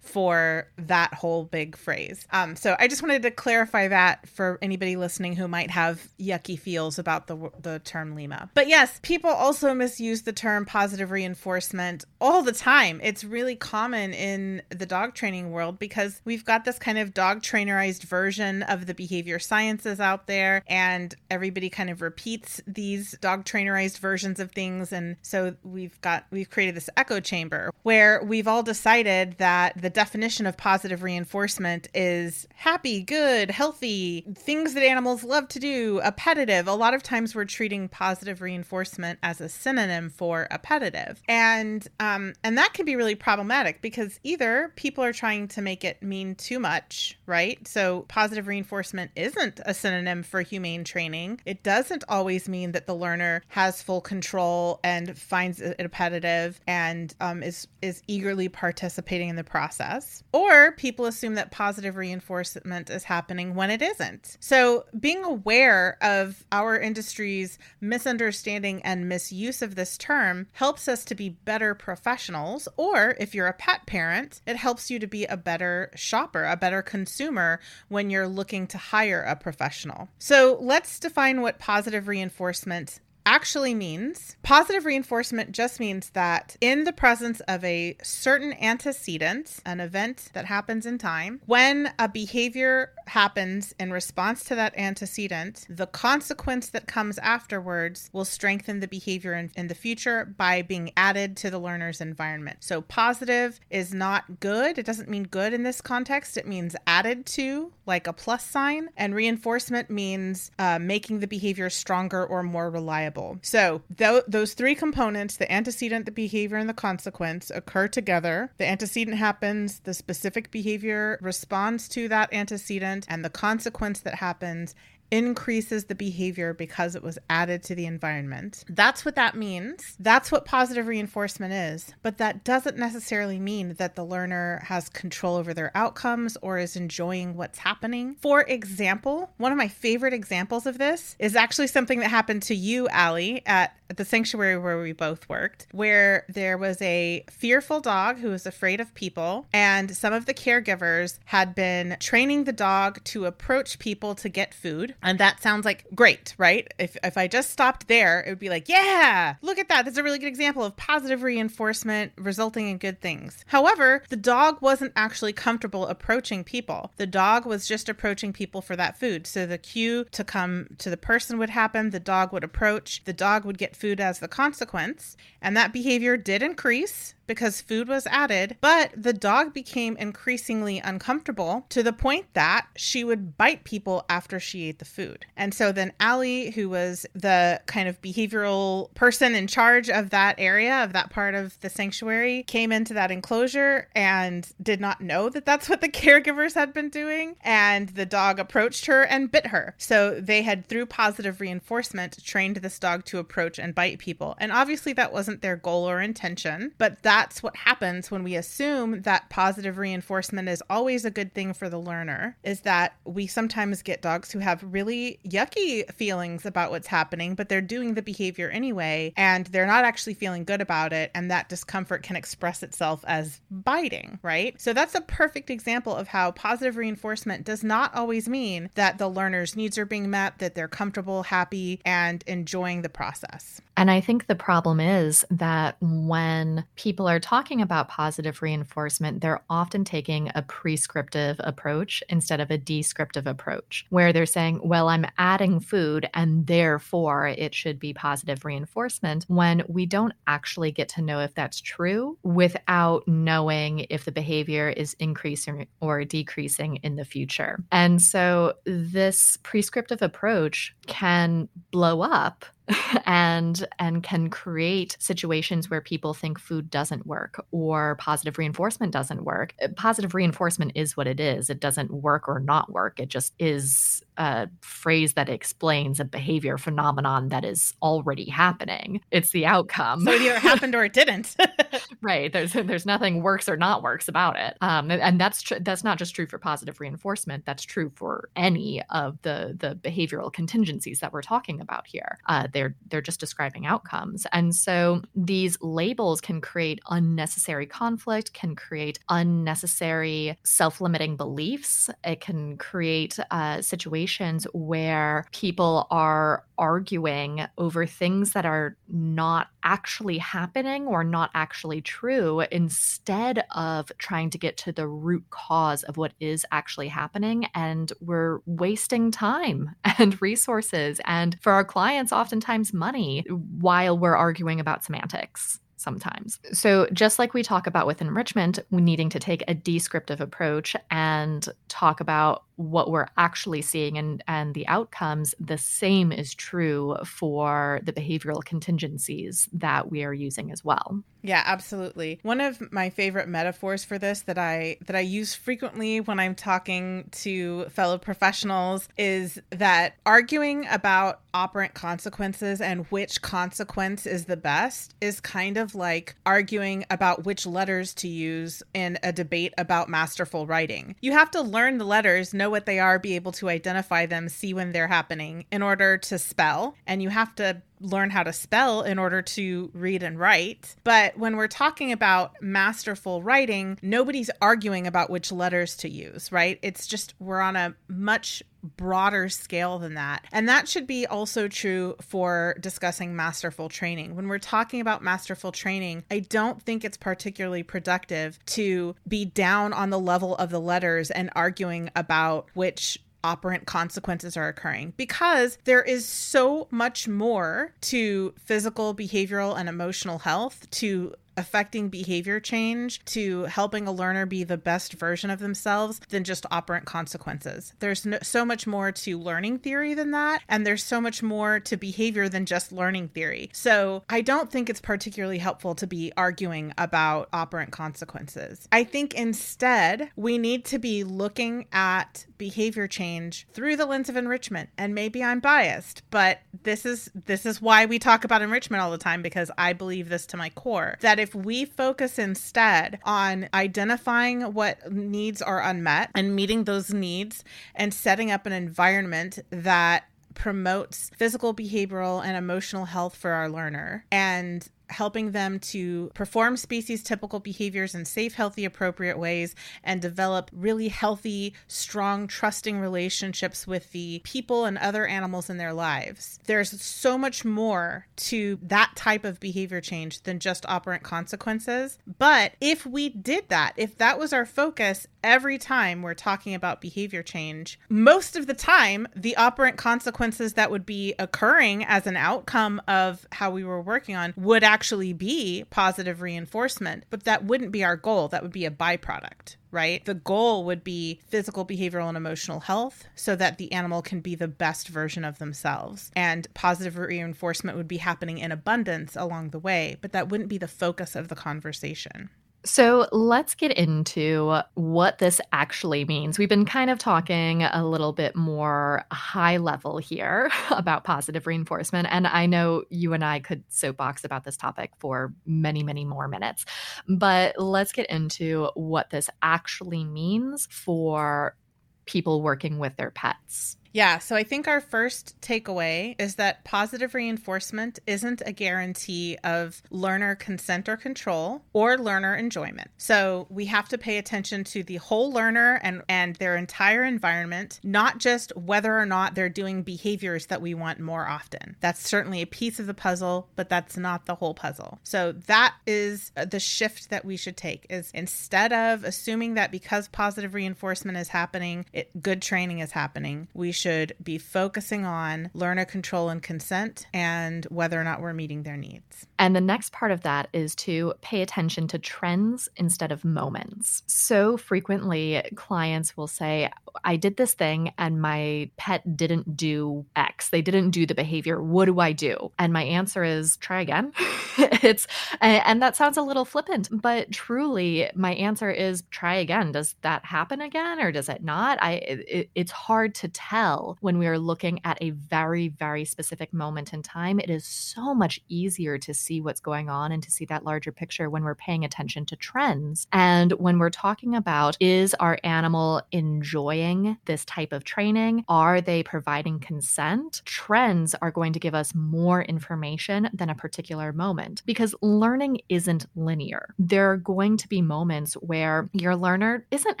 for 0.00 0.68
that 0.78 1.14
whole 1.14 1.44
big 1.44 1.76
phrase. 1.76 2.26
Um, 2.32 2.56
so 2.56 2.76
I 2.78 2.88
just 2.88 3.02
wanted 3.02 3.22
to 3.22 3.30
clarify 3.30 3.88
that 3.88 4.28
for 4.28 4.58
anybody 4.62 4.96
listening 4.96 5.36
who 5.36 5.48
might 5.48 5.70
have 5.70 6.08
yucky 6.18 6.58
feels 6.58 6.98
about 6.98 7.26
the, 7.26 7.50
the 7.60 7.78
term 7.80 8.14
Lima. 8.14 8.50
But 8.54 8.68
yes, 8.68 8.98
people 9.02 9.30
also 9.30 9.74
misuse 9.74 10.22
the 10.22 10.32
term 10.32 10.64
positive 10.64 11.10
reinforcement 11.10 12.04
all 12.20 12.42
the 12.42 12.52
time. 12.52 13.00
It's 13.02 13.24
really 13.24 13.56
common 13.56 14.14
in 14.14 14.62
the 14.70 14.86
dog 14.86 15.14
training 15.14 15.50
world 15.50 15.78
because 15.78 16.20
we've 16.24 16.44
got 16.44 16.64
this 16.64 16.78
kind 16.78 16.98
of 16.98 17.12
dog 17.12 17.42
trainerized 17.42 18.04
version 18.04 18.62
of 18.62 18.86
the 18.86 18.94
behavior 18.94 19.38
sciences 19.38 20.00
out 20.00 20.26
there, 20.26 20.62
and 20.66 21.14
everybody 21.30 21.68
kind 21.68 21.90
of 21.90 22.00
repeats 22.00 22.60
these 22.66 23.16
dog 23.20 23.44
trainerized 23.44 23.98
versions 23.98 24.40
of 24.40 24.52
things. 24.52 24.92
And 24.92 25.16
so 25.22 25.56
we've 25.62 26.00
got, 26.00 26.26
we've 26.30 26.50
created 26.50 26.74
this 26.74 26.90
echo 26.96 27.20
chamber 27.20 27.70
where 27.82 28.22
we've 28.24 28.48
all 28.48 28.62
decided 28.62 28.85
that 28.86 29.72
the 29.82 29.90
definition 29.90 30.46
of 30.46 30.56
positive 30.56 31.02
reinforcement 31.02 31.88
is 31.92 32.46
happy, 32.54 33.02
good, 33.02 33.50
healthy, 33.50 34.24
things 34.36 34.74
that 34.74 34.84
animals 34.84 35.24
love 35.24 35.48
to 35.48 35.58
do, 35.58 36.00
appetitive. 36.02 36.68
A 36.68 36.72
lot 36.72 36.94
of 36.94 37.02
times 37.02 37.34
we're 37.34 37.46
treating 37.46 37.88
positive 37.88 38.40
reinforcement 38.40 39.18
as 39.24 39.40
a 39.40 39.48
synonym 39.48 40.08
for 40.08 40.46
appetitive. 40.52 41.20
And 41.26 41.86
um, 41.98 42.34
and 42.44 42.56
that 42.58 42.74
can 42.74 42.84
be 42.84 42.94
really 42.94 43.16
problematic 43.16 43.82
because 43.82 44.20
either 44.22 44.72
people 44.76 45.02
are 45.02 45.12
trying 45.12 45.48
to 45.48 45.62
make 45.62 45.82
it 45.82 46.00
mean 46.00 46.36
too 46.36 46.60
much, 46.60 47.18
right? 47.26 47.66
So 47.66 48.04
positive 48.06 48.46
reinforcement 48.46 49.10
isn't 49.16 49.60
a 49.66 49.74
synonym 49.74 50.22
for 50.22 50.42
humane 50.42 50.84
training. 50.84 51.40
It 51.44 51.64
doesn't 51.64 52.04
always 52.08 52.48
mean 52.48 52.70
that 52.70 52.86
the 52.86 52.94
learner 52.94 53.42
has 53.48 53.82
full 53.82 54.00
control 54.00 54.78
and 54.84 55.18
finds 55.18 55.60
it 55.60 55.74
appetitive 55.80 56.60
and 56.68 57.12
um, 57.20 57.42
is 57.42 57.66
is 57.82 58.04
eagerly 58.06 58.48
participating 58.48 58.75
in 58.82 59.36
the 59.36 59.44
process. 59.44 60.22
Or 60.32 60.72
people 60.72 61.06
assume 61.06 61.34
that 61.34 61.50
positive 61.50 61.96
reinforcement 61.96 62.90
is 62.90 63.04
happening 63.04 63.54
when 63.54 63.70
it 63.70 63.82
isn't. 63.82 64.36
So 64.40 64.84
being 64.98 65.24
aware 65.24 65.98
of 66.00 66.44
our 66.52 66.78
industry's 66.78 67.58
misunderstanding 67.80 68.82
and 68.82 69.08
misuse 69.08 69.62
of 69.62 69.74
this 69.74 69.96
term 69.96 70.46
helps 70.52 70.88
us 70.88 71.04
to 71.06 71.14
be 71.14 71.30
better 71.30 71.74
professionals. 71.74 72.68
Or 72.76 73.16
if 73.18 73.34
you're 73.34 73.46
a 73.46 73.52
pet 73.52 73.86
parent, 73.86 74.40
it 74.46 74.56
helps 74.56 74.90
you 74.90 74.98
to 74.98 75.06
be 75.06 75.24
a 75.24 75.36
better 75.36 75.90
shopper, 75.94 76.44
a 76.44 76.56
better 76.56 76.82
consumer 76.82 77.60
when 77.88 78.10
you're 78.10 78.28
looking 78.28 78.66
to 78.68 78.78
hire 78.78 79.22
a 79.22 79.36
professional. 79.36 80.08
So 80.18 80.58
let's 80.60 80.98
define 80.98 81.40
what 81.40 81.58
positive 81.58 82.08
reinforcement 82.08 83.00
actually 83.26 83.74
means 83.74 84.36
positive 84.42 84.84
reinforcement 84.84 85.50
just 85.50 85.80
means 85.80 86.10
that 86.10 86.56
in 86.60 86.84
the 86.84 86.92
presence 86.92 87.40
of 87.40 87.62
a 87.64 87.96
certain 88.02 88.54
antecedent, 88.62 89.58
an 89.66 89.80
event 89.80 90.30
that 90.32 90.44
happens 90.44 90.86
in 90.86 90.96
time, 90.96 91.40
when 91.46 91.92
a 91.98 92.08
behavior 92.08 92.92
happens 93.08 93.74
in 93.80 93.92
response 93.92 94.44
to 94.44 94.54
that 94.54 94.76
antecedent, 94.78 95.66
the 95.68 95.86
consequence 95.86 96.68
that 96.68 96.86
comes 96.86 97.18
afterwards 97.18 98.08
will 98.12 98.24
strengthen 98.24 98.78
the 98.78 98.88
behavior 98.88 99.34
in, 99.34 99.50
in 99.56 99.66
the 99.66 99.74
future 99.74 100.24
by 100.24 100.62
being 100.62 100.92
added 100.96 101.36
to 101.36 101.50
the 101.50 101.58
learner's 101.58 102.00
environment. 102.00 102.58
So, 102.60 102.82
positive 102.82 103.58
is 103.70 103.92
not 103.92 104.38
good. 104.38 104.78
It 104.78 104.86
doesn't 104.86 105.08
mean 105.08 105.24
good 105.24 105.52
in 105.52 105.64
this 105.64 105.80
context, 105.80 106.36
it 106.36 106.46
means 106.46 106.76
added 106.86 107.26
to, 107.26 107.72
like 107.84 108.06
a 108.06 108.12
plus 108.12 108.44
sign. 108.44 108.88
And 108.96 109.14
reinforcement 109.14 109.90
means 109.90 110.52
uh, 110.58 110.78
making 110.78 111.18
the 111.18 111.26
behavior 111.26 111.68
stronger 111.70 112.24
or 112.24 112.44
more 112.44 112.70
reliable. 112.70 113.15
So, 113.42 113.82
th- 113.96 114.24
those 114.28 114.54
three 114.54 114.74
components 114.74 115.36
the 115.36 115.50
antecedent, 115.50 116.04
the 116.04 116.12
behavior, 116.12 116.56
and 116.56 116.68
the 116.68 116.74
consequence 116.74 117.50
occur 117.54 117.88
together. 117.88 118.52
The 118.58 118.66
antecedent 118.66 119.16
happens, 119.16 119.80
the 119.80 119.94
specific 119.94 120.50
behavior 120.50 121.18
responds 121.20 121.88
to 121.90 122.08
that 122.08 122.32
antecedent 122.32 123.06
and 123.08 123.24
the 123.24 123.30
consequence 123.30 124.00
that 124.00 124.16
happens 124.16 124.74
increases 125.10 125.84
the 125.84 125.94
behavior 125.94 126.52
because 126.52 126.94
it 126.94 127.02
was 127.02 127.18
added 127.30 127.62
to 127.64 127.74
the 127.74 127.86
environment. 127.86 128.64
That's 128.68 129.04
what 129.04 129.14
that 129.16 129.34
means. 129.34 129.96
That's 129.98 130.32
what 130.32 130.44
positive 130.44 130.86
reinforcement 130.86 131.52
is. 131.52 131.94
But 132.02 132.18
that 132.18 132.44
doesn't 132.44 132.76
necessarily 132.76 133.38
mean 133.38 133.74
that 133.74 133.94
the 133.96 134.04
learner 134.04 134.62
has 134.64 134.88
control 134.88 135.36
over 135.36 135.54
their 135.54 135.70
outcomes 135.74 136.36
or 136.42 136.58
is 136.58 136.76
enjoying 136.76 137.36
what's 137.36 137.58
happening. 137.58 138.16
For 138.20 138.42
example, 138.42 139.30
one 139.36 139.52
of 139.52 139.58
my 139.58 139.68
favorite 139.68 140.12
examples 140.12 140.66
of 140.66 140.78
this 140.78 141.16
is 141.18 141.36
actually 141.36 141.68
something 141.68 142.00
that 142.00 142.08
happened 142.08 142.42
to 142.44 142.54
you, 142.54 142.88
Allie, 142.88 143.42
at 143.46 143.76
the 143.94 144.04
sanctuary 144.04 144.58
where 144.58 144.80
we 144.80 144.92
both 144.92 145.28
worked, 145.28 145.66
where 145.72 146.24
there 146.28 146.58
was 146.58 146.80
a 146.82 147.24
fearful 147.30 147.80
dog 147.80 148.18
who 148.18 148.30
was 148.30 148.46
afraid 148.46 148.80
of 148.80 148.94
people, 148.94 149.46
and 149.52 149.96
some 149.96 150.12
of 150.12 150.26
the 150.26 150.34
caregivers 150.34 151.18
had 151.26 151.54
been 151.54 151.96
training 152.00 152.44
the 152.44 152.52
dog 152.52 153.02
to 153.04 153.24
approach 153.24 153.78
people 153.78 154.14
to 154.14 154.28
get 154.28 154.54
food 154.54 154.94
and 155.02 155.18
that 155.20 155.40
sounds 155.42 155.64
like 155.64 155.84
great, 155.94 156.34
right? 156.38 156.66
If, 156.78 156.96
if 157.04 157.16
I 157.16 157.28
just 157.28 157.50
stopped 157.50 157.88
there, 157.88 158.20
it 158.20 158.30
would 158.30 158.38
be 158.38 158.48
like, 158.48 158.68
yeah, 158.68 159.36
look 159.42 159.58
at 159.58 159.68
that. 159.68 159.84
That's 159.84 159.98
a 159.98 160.02
really 160.02 160.18
good 160.18 160.26
example 160.26 160.64
of 160.64 160.76
positive 160.76 161.22
reinforcement 161.22 162.12
resulting 162.16 162.68
in 162.68 162.78
good 162.78 163.00
things. 163.00 163.44
However, 163.46 164.02
the 164.08 164.16
dog 164.16 164.60
wasn't 164.60 164.92
actually 164.96 165.32
comfortable 165.32 165.86
approaching 165.86 166.44
people. 166.44 166.92
The 166.96 167.06
dog 167.06 167.46
was 167.46 167.68
just 167.68 167.88
approaching 167.88 168.32
people 168.32 168.62
for 168.62 168.74
that 168.76 168.98
food. 168.98 169.26
So 169.26 169.46
the 169.46 169.58
cue 169.58 170.04
to 170.12 170.24
come 170.24 170.68
to 170.78 170.90
the 170.90 170.96
person 170.96 171.38
would 171.38 171.50
happen, 171.50 171.90
the 171.90 172.00
dog 172.00 172.32
would 172.32 172.44
approach, 172.44 173.04
the 173.04 173.12
dog 173.12 173.44
would 173.44 173.58
get 173.58 173.75
food 173.76 174.00
as 174.00 174.18
the 174.18 174.28
consequence. 174.28 175.16
And 175.40 175.56
that 175.56 175.72
behavior 175.72 176.16
did 176.16 176.42
increase 176.42 177.14
because 177.26 177.60
food 177.60 177.88
was 177.88 178.06
added, 178.06 178.56
but 178.60 178.90
the 178.96 179.12
dog 179.12 179.52
became 179.52 179.96
increasingly 179.96 180.78
uncomfortable 180.78 181.66
to 181.70 181.82
the 181.82 181.92
point 181.92 182.26
that 182.34 182.66
she 182.76 183.04
would 183.04 183.36
bite 183.36 183.64
people 183.64 184.04
after 184.08 184.38
she 184.38 184.68
ate 184.68 184.78
the 184.78 184.84
food. 184.84 185.26
And 185.36 185.52
so 185.52 185.72
then 185.72 185.92
Allie, 186.00 186.50
who 186.50 186.68
was 186.68 187.06
the 187.14 187.60
kind 187.66 187.88
of 187.88 188.00
behavioral 188.02 188.92
person 188.94 189.34
in 189.34 189.46
charge 189.46 189.88
of 189.88 190.10
that 190.10 190.36
area, 190.38 190.84
of 190.84 190.92
that 190.92 191.10
part 191.10 191.34
of 191.34 191.58
the 191.60 191.70
sanctuary, 191.70 192.44
came 192.44 192.72
into 192.72 192.94
that 192.94 193.10
enclosure 193.10 193.88
and 193.94 194.48
did 194.62 194.80
not 194.80 195.00
know 195.00 195.28
that 195.28 195.46
that's 195.46 195.68
what 195.68 195.80
the 195.80 195.88
caregivers 195.88 196.54
had 196.54 196.72
been 196.72 196.88
doing. 196.88 197.36
And 197.42 197.88
the 197.90 198.06
dog 198.06 198.38
approached 198.38 198.86
her 198.86 199.02
and 199.02 199.30
bit 199.30 199.48
her. 199.48 199.74
So 199.78 200.20
they 200.20 200.42
had, 200.42 200.66
through 200.66 200.86
positive 200.86 201.40
reinforcement, 201.40 202.22
trained 202.24 202.56
this 202.56 202.78
dog 202.78 203.04
to 203.06 203.18
approach 203.18 203.58
and 203.58 203.74
bite 203.74 203.98
people. 203.98 204.36
And 204.38 204.52
obviously, 204.52 204.92
that 204.94 205.12
wasn't 205.12 205.42
their 205.42 205.56
goal 205.56 205.88
or 205.88 206.00
intention, 206.00 206.72
but 206.78 207.02
that 207.02 207.15
that's 207.16 207.42
what 207.42 207.56
happens 207.56 208.10
when 208.10 208.22
we 208.22 208.34
assume 208.34 209.00
that 209.00 209.30
positive 209.30 209.78
reinforcement 209.78 210.50
is 210.50 210.62
always 210.68 211.06
a 211.06 211.10
good 211.10 211.32
thing 211.32 211.54
for 211.54 211.70
the 211.70 211.78
learner 211.78 212.36
is 212.42 212.60
that 212.60 212.94
we 213.06 213.26
sometimes 213.26 213.80
get 213.80 214.02
dogs 214.02 214.30
who 214.30 214.38
have 214.38 214.62
really 214.62 215.18
yucky 215.26 215.90
feelings 215.94 216.44
about 216.44 216.70
what's 216.70 216.86
happening 216.86 217.34
but 217.34 217.48
they're 217.48 217.62
doing 217.62 217.94
the 217.94 218.02
behavior 218.02 218.50
anyway 218.50 219.14
and 219.16 219.46
they're 219.46 219.66
not 219.66 219.82
actually 219.82 220.12
feeling 220.12 220.44
good 220.44 220.60
about 220.60 220.92
it 220.92 221.10
and 221.14 221.30
that 221.30 221.48
discomfort 221.48 222.02
can 222.02 222.16
express 222.16 222.62
itself 222.62 223.02
as 223.08 223.40
biting 223.50 224.18
right? 224.22 224.60
So 224.60 224.74
that's 224.74 224.94
a 224.94 225.00
perfect 225.00 225.48
example 225.48 225.94
of 225.94 226.08
how 226.08 226.32
positive 226.32 226.76
reinforcement 226.76 227.44
does 227.44 227.64
not 227.64 227.94
always 227.94 228.28
mean 228.28 228.68
that 228.74 228.98
the 228.98 229.08
learner's 229.08 229.56
needs 229.56 229.78
are 229.78 229.86
being 229.86 230.10
met 230.10 230.38
that 230.38 230.54
they're 230.54 230.68
comfortable 230.68 231.22
happy 231.22 231.80
and 231.86 232.22
enjoying 232.26 232.82
the 232.82 232.90
process. 232.90 233.62
And 233.76 233.90
I 233.90 234.00
think 234.00 234.26
the 234.26 234.34
problem 234.34 234.80
is 234.80 235.24
that 235.30 235.76
when 235.80 236.64
people 236.76 237.05
are 237.08 237.20
talking 237.20 237.60
about 237.60 237.88
positive 237.88 238.42
reinforcement, 238.42 239.20
they're 239.20 239.42
often 239.48 239.84
taking 239.84 240.30
a 240.34 240.42
prescriptive 240.42 241.36
approach 241.40 242.02
instead 242.08 242.40
of 242.40 242.50
a 242.50 242.58
descriptive 242.58 243.26
approach, 243.26 243.86
where 243.90 244.12
they're 244.12 244.26
saying, 244.26 244.60
well, 244.62 244.88
I'm 244.88 245.06
adding 245.18 245.60
food 245.60 246.08
and 246.14 246.46
therefore 246.46 247.28
it 247.28 247.54
should 247.54 247.78
be 247.78 247.92
positive 247.92 248.44
reinforcement, 248.44 249.24
when 249.28 249.62
we 249.68 249.86
don't 249.86 250.12
actually 250.26 250.72
get 250.72 250.88
to 250.90 251.02
know 251.02 251.20
if 251.20 251.34
that's 251.34 251.60
true 251.60 252.18
without 252.22 253.06
knowing 253.06 253.86
if 253.90 254.04
the 254.04 254.12
behavior 254.12 254.68
is 254.68 254.94
increasing 254.98 255.66
or 255.80 256.04
decreasing 256.04 256.76
in 256.76 256.96
the 256.96 257.04
future. 257.04 257.62
And 257.72 258.00
so 258.00 258.54
this 258.64 259.38
prescriptive 259.42 260.02
approach 260.02 260.74
can 260.86 261.48
blow 261.70 262.02
up 262.02 262.44
and 263.06 263.66
and 263.78 264.02
can 264.02 264.30
create 264.30 264.96
situations 264.98 265.70
where 265.70 265.80
people 265.80 266.14
think 266.14 266.38
food 266.38 266.70
doesn't 266.70 267.06
work 267.06 267.44
or 267.50 267.96
positive 267.96 268.38
reinforcement 268.38 268.92
doesn't 268.92 269.24
work. 269.24 269.54
Uh, 269.62 269.68
positive 269.76 270.14
reinforcement 270.14 270.72
is 270.74 270.96
what 270.96 271.06
it 271.06 271.20
is. 271.20 271.50
It 271.50 271.60
doesn't 271.60 271.90
work 271.90 272.28
or 272.28 272.40
not 272.40 272.72
work. 272.72 272.98
It 272.98 273.08
just 273.08 273.34
is 273.38 274.02
a 274.16 274.48
phrase 274.60 275.14
that 275.14 275.28
explains 275.28 276.00
a 276.00 276.04
behavior 276.04 276.58
phenomenon 276.58 277.28
that 277.28 277.44
is 277.44 277.74
already 277.82 278.26
happening. 278.26 279.00
It's 279.10 279.30
the 279.30 279.46
outcome. 279.46 280.04
So 280.04 280.12
it 280.12 280.22
either 280.22 280.38
happened 280.38 280.74
or 280.74 280.84
it 280.84 280.92
didn't. 280.92 281.36
right. 282.02 282.32
There's 282.32 282.52
there's 282.52 282.86
nothing 282.86 283.22
works 283.22 283.48
or 283.48 283.56
not 283.56 283.82
works 283.82 284.08
about 284.08 284.38
it. 284.38 284.56
Um, 284.60 284.90
and, 284.90 285.02
and 285.02 285.20
that's 285.20 285.42
tr- 285.42 285.56
that's 285.60 285.84
not 285.84 285.98
just 285.98 286.14
true 286.14 286.26
for 286.26 286.38
positive 286.38 286.80
reinforcement. 286.80 287.44
That's 287.44 287.62
true 287.62 287.92
for 287.94 288.28
any 288.36 288.82
of 288.90 289.20
the 289.22 289.56
the 289.58 289.74
behavioral 289.74 290.32
contingencies 290.32 291.00
that 291.00 291.12
we're 291.12 291.22
talking 291.22 291.60
about 291.60 291.86
here. 291.86 292.18
Uh, 292.26 292.48
they're 292.52 292.74
they're 292.88 293.02
just 293.02 293.20
describing 293.20 293.66
outcomes, 293.66 294.26
and 294.32 294.54
so 294.54 295.02
these 295.14 295.58
labels 295.60 296.20
can 296.20 296.40
create 296.40 296.80
unnecessary 296.88 297.66
conflict, 297.66 298.32
can 298.32 298.54
create 298.54 298.98
unnecessary 299.08 300.38
self 300.44 300.80
limiting 300.80 301.16
beliefs. 301.16 301.90
It 302.04 302.20
can 302.20 302.56
create 302.56 303.18
uh, 303.30 303.62
situations 303.62 304.05
where 304.52 305.26
people 305.32 305.86
are 305.90 306.44
arguing 306.58 307.46
over 307.58 307.86
things 307.86 308.32
that 308.32 308.46
are 308.46 308.76
not 308.88 309.48
actually 309.62 310.18
happening 310.18 310.86
or 310.86 311.04
not 311.04 311.30
actually 311.34 311.80
true 311.80 312.40
instead 312.52 313.44
of 313.54 313.90
trying 313.98 314.30
to 314.30 314.38
get 314.38 314.56
to 314.56 314.72
the 314.72 314.86
root 314.86 315.24
cause 315.30 315.82
of 315.84 315.96
what 315.96 316.12
is 316.20 316.46
actually 316.52 316.88
happening. 316.88 317.46
And 317.54 317.92
we're 318.00 318.40
wasting 318.46 319.10
time 319.10 319.74
and 319.98 320.20
resources, 320.22 321.00
and 321.04 321.38
for 321.40 321.52
our 321.52 321.64
clients, 321.64 322.12
oftentimes 322.12 322.72
money, 322.72 323.24
while 323.60 323.98
we're 323.98 324.16
arguing 324.16 324.60
about 324.60 324.84
semantics 324.84 325.60
sometimes. 325.76 326.40
So, 326.52 326.88
just 326.92 327.18
like 327.18 327.34
we 327.34 327.42
talk 327.42 327.66
about 327.66 327.86
with 327.86 328.00
enrichment, 328.00 328.58
needing 328.70 329.08
to 329.10 329.20
take 329.20 329.44
a 329.46 329.54
descriptive 329.54 330.20
approach 330.20 330.74
and 330.90 331.48
talk 331.68 332.00
about 332.00 332.42
what 332.56 332.90
we're 332.90 333.08
actually 333.16 333.62
seeing 333.62 333.98
and, 333.98 334.22
and 334.26 334.54
the 334.54 334.66
outcomes, 334.66 335.34
the 335.38 335.58
same 335.58 336.10
is 336.10 336.34
true 336.34 336.96
for 337.04 337.80
the 337.84 337.92
behavioral 337.92 338.44
contingencies 338.44 339.48
that 339.52 339.90
we 339.90 340.04
are 340.04 340.14
using 340.14 340.50
as 340.50 340.64
well. 340.64 341.02
Yeah, 341.26 341.42
absolutely. 341.44 342.20
One 342.22 342.40
of 342.40 342.72
my 342.72 342.88
favorite 342.88 343.28
metaphors 343.28 343.84
for 343.84 343.98
this 343.98 344.20
that 344.22 344.38
I 344.38 344.76
that 344.86 344.94
I 344.94 345.00
use 345.00 345.34
frequently 345.34 346.00
when 346.00 346.20
I'm 346.20 346.36
talking 346.36 347.08
to 347.22 347.64
fellow 347.64 347.98
professionals 347.98 348.88
is 348.96 349.40
that 349.50 349.94
arguing 350.06 350.66
about 350.68 351.22
operant 351.34 351.74
consequences 351.74 352.60
and 352.60 352.86
which 352.86 353.20
consequence 353.22 354.06
is 354.06 354.26
the 354.26 354.36
best 354.36 354.94
is 355.00 355.20
kind 355.20 355.56
of 355.56 355.74
like 355.74 356.14
arguing 356.24 356.84
about 356.90 357.24
which 357.24 357.44
letters 357.44 357.92
to 357.94 358.08
use 358.08 358.62
in 358.72 358.96
a 359.02 359.12
debate 359.12 359.52
about 359.58 359.88
masterful 359.88 360.46
writing. 360.46 360.94
You 361.00 361.10
have 361.12 361.30
to 361.32 361.42
learn 361.42 361.78
the 361.78 361.84
letters, 361.84 362.32
know 362.32 362.45
what 362.50 362.66
they 362.66 362.78
are, 362.78 362.98
be 362.98 363.16
able 363.16 363.32
to 363.32 363.48
identify 363.48 364.06
them, 364.06 364.28
see 364.28 364.54
when 364.54 364.72
they're 364.72 364.88
happening 364.88 365.44
in 365.50 365.62
order 365.62 365.98
to 365.98 366.18
spell, 366.18 366.76
and 366.86 367.02
you 367.02 367.08
have 367.08 367.34
to 367.36 367.62
learn 367.80 368.10
how 368.10 368.22
to 368.22 368.32
spell 368.32 368.82
in 368.82 368.98
order 368.98 369.22
to 369.22 369.70
read 369.74 370.02
and 370.02 370.18
write. 370.18 370.76
But 370.84 371.18
when 371.18 371.36
we're 371.36 371.48
talking 371.48 371.92
about 371.92 372.40
masterful 372.40 373.22
writing, 373.22 373.78
nobody's 373.82 374.30
arguing 374.40 374.86
about 374.86 375.10
which 375.10 375.32
letters 375.32 375.76
to 375.78 375.88
use, 375.88 376.32
right? 376.32 376.58
It's 376.62 376.86
just 376.86 377.14
we're 377.18 377.40
on 377.40 377.56
a 377.56 377.74
much 377.88 378.42
broader 378.76 379.28
scale 379.28 379.78
than 379.78 379.94
that. 379.94 380.24
And 380.32 380.48
that 380.48 380.68
should 380.68 380.86
be 380.86 381.06
also 381.06 381.48
true 381.48 381.96
for 382.00 382.56
discussing 382.60 383.14
masterful 383.14 383.68
training. 383.68 384.16
When 384.16 384.28
we're 384.28 384.38
talking 384.38 384.80
about 384.80 385.02
masterful 385.02 385.52
training, 385.52 386.04
I 386.10 386.20
don't 386.20 386.60
think 386.62 386.84
it's 386.84 386.96
particularly 386.96 387.62
productive 387.62 388.38
to 388.46 388.96
be 389.06 389.24
down 389.24 389.72
on 389.72 389.90
the 389.90 389.98
level 389.98 390.36
of 390.36 390.50
the 390.50 390.60
letters 390.60 391.10
and 391.10 391.30
arguing 391.36 391.90
about 391.94 392.48
which 392.54 392.98
operant 393.22 393.66
consequences 393.66 394.36
are 394.36 394.48
occurring 394.48 394.92
because 394.96 395.58
there 395.64 395.82
is 395.82 396.06
so 396.06 396.68
much 396.70 397.08
more 397.08 397.74
to 397.80 398.34
physical, 398.38 398.94
behavioral, 398.94 399.58
and 399.58 399.68
emotional 399.68 400.18
health 400.18 400.70
to 400.70 401.14
affecting 401.36 401.88
behavior 401.88 402.40
change 402.40 403.04
to 403.04 403.44
helping 403.44 403.86
a 403.86 403.92
learner 403.92 404.26
be 404.26 404.44
the 404.44 404.56
best 404.56 404.94
version 404.94 405.30
of 405.30 405.38
themselves 405.38 406.00
than 406.08 406.24
just 406.24 406.46
operant 406.50 406.86
consequences. 406.86 407.74
There's 407.78 408.06
no, 408.06 408.18
so 408.22 408.44
much 408.44 408.66
more 408.66 408.92
to 408.92 409.18
learning 409.18 409.58
theory 409.58 409.94
than 409.94 410.12
that, 410.12 410.42
and 410.48 410.66
there's 410.66 410.82
so 410.82 411.00
much 411.00 411.22
more 411.22 411.60
to 411.60 411.76
behavior 411.76 412.28
than 412.28 412.46
just 412.46 412.72
learning 412.72 413.08
theory. 413.08 413.50
So 413.52 414.02
I 414.08 414.22
don't 414.22 414.50
think 414.50 414.70
it's 414.70 414.80
particularly 414.80 415.38
helpful 415.38 415.74
to 415.76 415.86
be 415.86 416.12
arguing 416.16 416.72
about 416.78 417.28
operant 417.32 417.70
consequences. 417.70 418.66
I 418.72 418.84
think 418.84 419.14
instead 419.14 420.10
we 420.16 420.38
need 420.38 420.64
to 420.66 420.78
be 420.78 421.04
looking 421.04 421.66
at 421.72 422.26
behavior 422.38 422.86
change 422.86 423.46
through 423.52 423.76
the 423.76 423.86
lens 423.86 424.08
of 424.08 424.16
enrichment. 424.16 424.70
And 424.78 424.94
maybe 424.94 425.22
I'm 425.22 425.40
biased, 425.40 426.02
but 426.10 426.40
this 426.62 426.84
is 426.84 427.10
this 427.14 427.46
is 427.46 427.62
why 427.62 427.86
we 427.86 427.98
talk 427.98 428.24
about 428.24 428.42
enrichment 428.42 428.82
all 428.82 428.90
the 428.90 428.98
time 428.98 429.22
because 429.22 429.50
I 429.58 429.72
believe 429.72 430.08
this 430.08 430.26
to 430.26 430.36
my 430.36 430.50
core 430.50 430.96
that 431.00 431.18
if 431.18 431.34
we 431.34 431.64
focus 431.64 432.18
instead 432.18 432.98
on 433.04 433.48
identifying 433.54 434.52
what 434.52 434.92
needs 434.92 435.40
are 435.42 435.62
unmet 435.62 436.10
and 436.14 436.34
meeting 436.34 436.64
those 436.64 436.92
needs 436.92 437.44
and 437.74 437.92
setting 437.92 438.30
up 438.30 438.46
an 438.46 438.52
environment 438.52 439.38
that 439.50 440.04
promotes 440.34 441.10
physical, 441.16 441.54
behavioral, 441.54 442.24
and 442.24 442.36
emotional 442.36 442.84
health 442.84 443.16
for 443.16 443.32
our 443.32 443.48
learner 443.48 444.04
and 444.12 444.68
helping 444.88 445.32
them 445.32 445.58
to 445.58 446.10
perform 446.14 446.56
species 446.56 447.02
typical 447.02 447.40
behaviors 447.40 447.94
in 447.94 448.04
safe, 448.04 448.34
healthy, 448.34 448.64
appropriate 448.64 449.18
ways 449.18 449.54
and 449.82 450.00
develop 450.00 450.50
really 450.52 450.88
healthy, 450.88 451.54
strong, 451.68 452.26
trusting 452.26 452.78
relationships 452.78 453.66
with 453.66 453.92
the 453.92 454.20
people 454.24 454.64
and 454.64 454.78
other 454.78 455.06
animals 455.06 455.50
in 455.50 455.56
their 455.56 455.72
lives. 455.72 456.38
There's 456.46 456.80
so 456.80 457.18
much 457.18 457.44
more 457.44 458.06
to 458.16 458.58
that 458.62 458.92
type 458.94 459.24
of 459.24 459.40
behavior 459.40 459.80
change 459.80 460.22
than 460.22 460.38
just 460.38 460.66
operant 460.66 461.02
consequences. 461.02 461.98
But 462.18 462.52
if 462.60 462.86
we 462.86 463.08
did 463.08 463.48
that, 463.48 463.74
if 463.76 463.98
that 463.98 464.18
was 464.18 464.32
our 464.32 464.46
focus 464.46 465.06
every 465.22 465.58
time 465.58 466.02
we're 466.02 466.14
talking 466.14 466.54
about 466.54 466.80
behavior 466.80 467.22
change, 467.22 467.80
most 467.88 468.36
of 468.36 468.46
the 468.46 468.54
time, 468.54 469.08
the 469.14 469.36
operant 469.36 469.76
consequences 469.76 470.54
that 470.54 470.70
would 470.70 470.86
be 470.86 471.14
occurring 471.18 471.84
as 471.84 472.06
an 472.06 472.16
outcome 472.16 472.80
of 472.86 473.26
how 473.32 473.50
we 473.50 473.64
were 473.64 473.80
working 473.80 474.14
on 474.14 474.32
would 474.36 474.62
actually 474.62 474.75
actually 474.76 475.14
be 475.14 475.64
positive 475.70 476.20
reinforcement, 476.20 477.04
but 477.08 477.24
that 477.24 477.46
wouldn't 477.46 477.72
be 477.72 477.82
our 477.82 477.96
goal. 477.96 478.28
That 478.28 478.42
would 478.42 478.52
be 478.52 478.66
a 478.66 478.70
byproduct, 478.70 479.56
right? 479.70 480.04
The 480.04 480.12
goal 480.12 480.66
would 480.66 480.84
be 480.84 481.22
physical, 481.28 481.64
behavioral, 481.64 482.08
and 482.08 482.16
emotional 482.16 482.60
health 482.60 483.06
so 483.14 483.34
that 483.36 483.56
the 483.56 483.72
animal 483.72 484.02
can 484.02 484.20
be 484.20 484.34
the 484.34 484.48
best 484.48 484.88
version 484.88 485.24
of 485.24 485.38
themselves. 485.38 486.10
And 486.14 486.46
positive 486.52 486.98
reinforcement 486.98 487.78
would 487.78 487.88
be 487.88 487.96
happening 487.96 488.36
in 488.36 488.52
abundance 488.52 489.16
along 489.16 489.48
the 489.48 489.58
way, 489.58 489.96
but 490.02 490.12
that 490.12 490.28
wouldn't 490.28 490.50
be 490.50 490.58
the 490.58 490.68
focus 490.68 491.16
of 491.16 491.28
the 491.28 491.34
conversation. 491.34 492.28
So 492.66 493.06
let's 493.12 493.54
get 493.54 493.70
into 493.78 494.58
what 494.74 495.18
this 495.18 495.40
actually 495.52 496.04
means. 496.04 496.36
We've 496.36 496.48
been 496.48 496.64
kind 496.64 496.90
of 496.90 496.98
talking 496.98 497.62
a 497.62 497.86
little 497.86 498.12
bit 498.12 498.34
more 498.34 499.04
high 499.12 499.58
level 499.58 499.98
here 499.98 500.50
about 500.70 501.04
positive 501.04 501.46
reinforcement. 501.46 502.08
And 502.10 502.26
I 502.26 502.46
know 502.46 502.82
you 502.90 503.12
and 503.12 503.24
I 503.24 503.38
could 503.38 503.62
soapbox 503.68 504.24
about 504.24 504.42
this 504.42 504.56
topic 504.56 504.90
for 504.98 505.32
many, 505.46 505.84
many 505.84 506.04
more 506.04 506.26
minutes. 506.26 506.64
But 507.08 507.54
let's 507.56 507.92
get 507.92 508.10
into 508.10 508.68
what 508.74 509.10
this 509.10 509.30
actually 509.42 510.04
means 510.04 510.66
for 510.68 511.56
people 512.04 512.42
working 512.42 512.78
with 512.78 512.96
their 512.96 513.12
pets. 513.12 513.76
Yeah, 513.92 514.18
so 514.18 514.36
I 514.36 514.42
think 514.42 514.68
our 514.68 514.80
first 514.80 515.40
takeaway 515.40 516.14
is 516.20 516.34
that 516.34 516.64
positive 516.64 517.14
reinforcement 517.14 517.98
isn't 518.06 518.42
a 518.44 518.52
guarantee 518.52 519.38
of 519.42 519.82
learner 519.90 520.34
consent 520.34 520.88
or 520.88 520.96
control 520.96 521.62
or 521.72 521.96
learner 521.96 522.34
enjoyment. 522.34 522.90
So 522.98 523.46
we 523.48 523.66
have 523.66 523.88
to 523.88 523.98
pay 523.98 524.18
attention 524.18 524.64
to 524.64 524.82
the 524.82 524.96
whole 524.96 525.32
learner 525.32 525.80
and, 525.82 526.02
and 526.08 526.36
their 526.36 526.56
entire 526.56 527.04
environment, 527.04 527.80
not 527.82 528.18
just 528.18 528.54
whether 528.56 528.98
or 528.98 529.06
not 529.06 529.34
they're 529.34 529.48
doing 529.48 529.82
behaviors 529.82 530.46
that 530.46 530.60
we 530.60 530.74
want 530.74 531.00
more 531.00 531.26
often. 531.26 531.76
That's 531.80 532.06
certainly 532.06 532.42
a 532.42 532.46
piece 532.46 532.78
of 532.78 532.86
the 532.86 532.94
puzzle, 532.94 533.48
but 533.56 533.68
that's 533.68 533.96
not 533.96 534.26
the 534.26 534.34
whole 534.34 534.54
puzzle. 534.54 534.98
So 535.04 535.32
that 535.46 535.74
is 535.86 536.32
uh, 536.36 536.44
the 536.44 536.60
shift 536.60 537.10
that 537.10 537.24
we 537.24 537.36
should 537.36 537.56
take 537.56 537.86
is 537.88 538.10
instead 538.12 538.72
of 538.72 539.04
assuming 539.04 539.54
that 539.54 539.70
because 539.70 540.08
positive 540.08 540.52
reinforcement 540.52 541.16
is 541.16 541.28
happening, 541.28 541.86
it, 541.92 542.10
good 542.22 542.42
training 542.42 542.80
is 542.80 542.92
happening, 542.92 543.48
we 543.54 543.72
should 543.72 543.85
should 543.86 544.16
be 544.20 544.36
focusing 544.36 545.06
on 545.06 545.48
learner 545.54 545.84
control 545.84 546.28
and 546.28 546.42
consent 546.42 547.06
and 547.14 547.66
whether 547.66 548.00
or 548.00 548.02
not 548.02 548.20
we're 548.20 548.32
meeting 548.32 548.64
their 548.64 548.76
needs. 548.76 549.28
And 549.38 549.54
the 549.54 549.60
next 549.60 549.92
part 549.92 550.10
of 550.10 550.22
that 550.22 550.48
is 550.52 550.74
to 550.86 551.14
pay 551.20 551.40
attention 551.40 551.86
to 551.88 551.98
trends 552.00 552.68
instead 552.76 553.12
of 553.12 553.24
moments. 553.24 554.02
So 554.08 554.56
frequently, 554.56 555.40
clients 555.54 556.16
will 556.16 556.26
say, 556.26 556.68
I 557.04 557.14
did 557.14 557.36
this 557.36 557.54
thing 557.54 557.92
and 557.96 558.20
my 558.20 558.70
pet 558.76 559.16
didn't 559.16 559.56
do 559.56 560.04
X. 560.16 560.48
They 560.48 560.62
didn't 560.62 560.90
do 560.90 561.06
the 561.06 561.14
behavior. 561.14 561.62
What 561.62 561.84
do 561.84 562.00
I 562.00 562.10
do? 562.10 562.50
And 562.58 562.72
my 562.72 562.82
answer 562.82 563.22
is 563.22 563.56
try 563.58 563.82
again. 563.82 564.12
it's 564.58 565.06
and 565.40 565.80
that 565.80 565.94
sounds 565.94 566.16
a 566.16 566.22
little 566.22 566.44
flippant, 566.44 566.88
but 566.90 567.30
truly 567.30 568.10
my 568.16 568.34
answer 568.34 568.70
is 568.70 569.04
try 569.12 569.34
again. 569.34 569.70
Does 569.70 569.94
that 570.02 570.24
happen 570.24 570.60
again 570.60 571.00
or 571.00 571.12
does 571.12 571.28
it 571.28 571.44
not? 571.44 571.78
I 571.80 571.92
it, 571.92 572.50
it's 572.56 572.72
hard 572.72 573.14
to 573.16 573.28
tell 573.28 573.65
when 574.00 574.18
we 574.18 574.26
are 574.26 574.38
looking 574.38 574.80
at 574.84 574.98
a 575.00 575.10
very, 575.10 575.68
very 575.68 576.04
specific 576.04 576.52
moment 576.52 576.92
in 576.92 577.02
time, 577.02 577.38
it 577.40 577.50
is 577.50 577.64
so 577.64 578.14
much 578.14 578.40
easier 578.48 578.98
to 578.98 579.14
see 579.14 579.40
what's 579.40 579.60
going 579.60 579.88
on 579.88 580.12
and 580.12 580.22
to 580.22 580.30
see 580.30 580.44
that 580.46 580.64
larger 580.64 580.92
picture 580.92 581.28
when 581.28 581.44
we're 581.44 581.54
paying 581.54 581.84
attention 581.84 582.24
to 582.26 582.36
trends. 582.36 583.06
And 583.12 583.52
when 583.52 583.78
we're 583.78 583.90
talking 583.90 584.34
about 584.34 584.76
is 584.80 585.14
our 585.14 585.38
animal 585.44 586.02
enjoying 586.12 587.16
this 587.24 587.44
type 587.44 587.72
of 587.72 587.84
training? 587.84 588.44
Are 588.48 588.80
they 588.80 589.02
providing 589.02 589.58
consent? 589.58 590.42
Trends 590.44 591.14
are 591.20 591.30
going 591.30 591.52
to 591.52 591.60
give 591.60 591.74
us 591.74 591.94
more 591.94 592.42
information 592.42 593.28
than 593.32 593.50
a 593.50 593.54
particular 593.54 594.12
moment 594.12 594.62
because 594.66 594.94
learning 595.02 595.60
isn't 595.68 596.06
linear. 596.14 596.74
There 596.78 597.10
are 597.10 597.16
going 597.16 597.56
to 597.58 597.68
be 597.68 597.82
moments 597.82 598.34
where 598.34 598.88
your 598.92 599.16
learner 599.16 599.66
isn't 599.70 600.00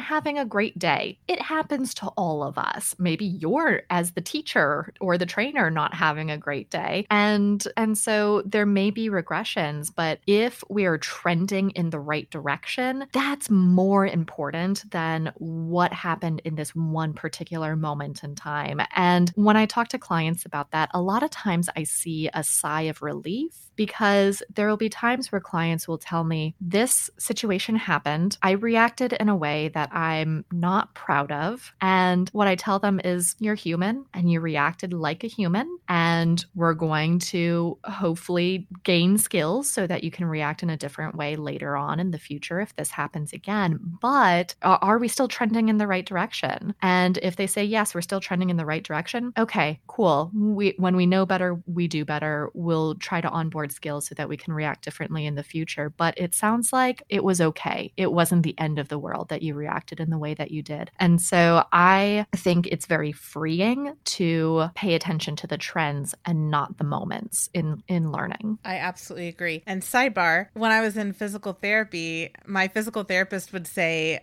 having 0.00 0.38
a 0.38 0.44
great 0.44 0.78
day. 0.78 1.18
It 1.28 1.40
happens 1.40 1.94
to 1.94 2.08
all 2.08 2.42
of 2.42 2.58
us. 2.58 2.94
Maybe 2.98 3.24
you're 3.24 3.55
as 3.90 4.12
the 4.12 4.20
teacher 4.20 4.92
or 5.00 5.18
the 5.18 5.26
trainer 5.26 5.70
not 5.70 5.94
having 5.94 6.30
a 6.30 6.38
great 6.38 6.70
day. 6.70 7.06
And 7.10 7.66
and 7.76 7.96
so 7.96 8.42
there 8.44 8.66
may 8.66 8.90
be 8.90 9.08
regressions, 9.08 9.92
but 9.94 10.20
if 10.26 10.62
we 10.68 10.84
are 10.86 10.98
trending 10.98 11.70
in 11.70 11.90
the 11.90 12.00
right 12.00 12.28
direction, 12.30 13.06
that's 13.12 13.50
more 13.50 14.06
important 14.06 14.90
than 14.90 15.32
what 15.36 15.92
happened 15.92 16.42
in 16.44 16.54
this 16.54 16.74
one 16.74 17.12
particular 17.12 17.76
moment 17.76 18.22
in 18.22 18.34
time. 18.34 18.80
And 18.94 19.30
when 19.34 19.56
I 19.56 19.66
talk 19.66 19.88
to 19.88 19.98
clients 19.98 20.44
about 20.44 20.70
that, 20.72 20.90
a 20.92 21.00
lot 21.00 21.22
of 21.22 21.30
times 21.30 21.68
I 21.76 21.84
see 21.84 22.28
a 22.32 22.42
sigh 22.42 22.82
of 22.82 23.02
relief 23.02 23.52
because 23.76 24.42
there 24.54 24.68
will 24.68 24.76
be 24.76 24.88
times 24.88 25.30
where 25.30 25.40
clients 25.40 25.86
will 25.86 25.98
tell 25.98 26.24
me, 26.24 26.54
This 26.60 27.10
situation 27.18 27.76
happened. 27.76 28.38
I 28.42 28.52
reacted 28.52 29.12
in 29.12 29.28
a 29.28 29.36
way 29.36 29.68
that 29.68 29.94
I'm 29.94 30.44
not 30.50 30.94
proud 30.94 31.30
of. 31.30 31.74
And 31.80 32.28
what 32.30 32.48
I 32.48 32.54
tell 32.54 32.78
them 32.78 33.00
is, 33.04 33.36
You're 33.46 33.54
human 33.54 34.04
and 34.12 34.30
you 34.30 34.40
reacted 34.40 34.92
like 34.92 35.22
a 35.22 35.28
human. 35.28 35.78
And 35.88 36.44
we're 36.56 36.74
going 36.74 37.20
to 37.20 37.78
hopefully 37.84 38.66
gain 38.82 39.18
skills 39.18 39.70
so 39.70 39.86
that 39.86 40.02
you 40.02 40.10
can 40.10 40.26
react 40.26 40.64
in 40.64 40.70
a 40.70 40.76
different 40.76 41.14
way 41.14 41.36
later 41.36 41.76
on 41.76 42.00
in 42.00 42.10
the 42.10 42.18
future 42.18 42.60
if 42.60 42.74
this 42.74 42.90
happens 42.90 43.32
again. 43.32 43.78
But 44.02 44.56
uh, 44.62 44.78
are 44.82 44.98
we 44.98 45.06
still 45.06 45.28
trending 45.28 45.68
in 45.68 45.78
the 45.78 45.86
right 45.86 46.04
direction? 46.04 46.74
And 46.82 47.18
if 47.22 47.36
they 47.36 47.46
say, 47.46 47.64
Yes, 47.64 47.94
we're 47.94 48.00
still 48.00 48.20
trending 48.20 48.50
in 48.50 48.56
the 48.56 48.66
right 48.66 48.82
direction, 48.82 49.32
okay, 49.38 49.80
cool. 49.86 50.32
We, 50.34 50.74
when 50.76 50.96
we 50.96 51.06
know 51.06 51.24
better, 51.24 51.60
we 51.66 51.86
do 51.86 52.04
better. 52.04 52.50
We'll 52.52 52.96
try 52.96 53.20
to 53.20 53.28
onboard 53.28 53.70
skills 53.70 54.08
so 54.08 54.16
that 54.16 54.28
we 54.28 54.36
can 54.36 54.54
react 54.54 54.84
differently 54.84 55.24
in 55.24 55.36
the 55.36 55.42
future. 55.44 55.90
But 55.90 56.18
it 56.18 56.34
sounds 56.34 56.72
like 56.72 57.02
it 57.08 57.22
was 57.22 57.40
okay. 57.40 57.92
It 57.96 58.12
wasn't 58.12 58.42
the 58.42 58.58
end 58.58 58.80
of 58.80 58.88
the 58.88 58.98
world 58.98 59.28
that 59.28 59.42
you 59.42 59.54
reacted 59.54 60.00
in 60.00 60.10
the 60.10 60.18
way 60.18 60.34
that 60.34 60.50
you 60.50 60.62
did. 60.62 60.90
And 60.98 61.22
so 61.22 61.64
I 61.72 62.26
think 62.34 62.66
it's 62.66 62.86
very 62.86 63.12
freeing 63.36 63.92
to 64.02 64.70
pay 64.74 64.94
attention 64.94 65.36
to 65.36 65.46
the 65.46 65.58
trends 65.58 66.14
and 66.24 66.50
not 66.50 66.78
the 66.78 66.84
moments 66.84 67.50
in 67.52 67.82
in 67.86 68.10
learning. 68.10 68.58
I 68.64 68.76
absolutely 68.76 69.28
agree. 69.28 69.62
And 69.66 69.82
sidebar, 69.82 70.48
when 70.54 70.72
I 70.72 70.80
was 70.80 70.96
in 70.96 71.12
physical 71.12 71.52
therapy, 71.52 72.32
my 72.46 72.68
physical 72.68 73.02
therapist 73.02 73.52
would 73.52 73.66
say 73.66 74.20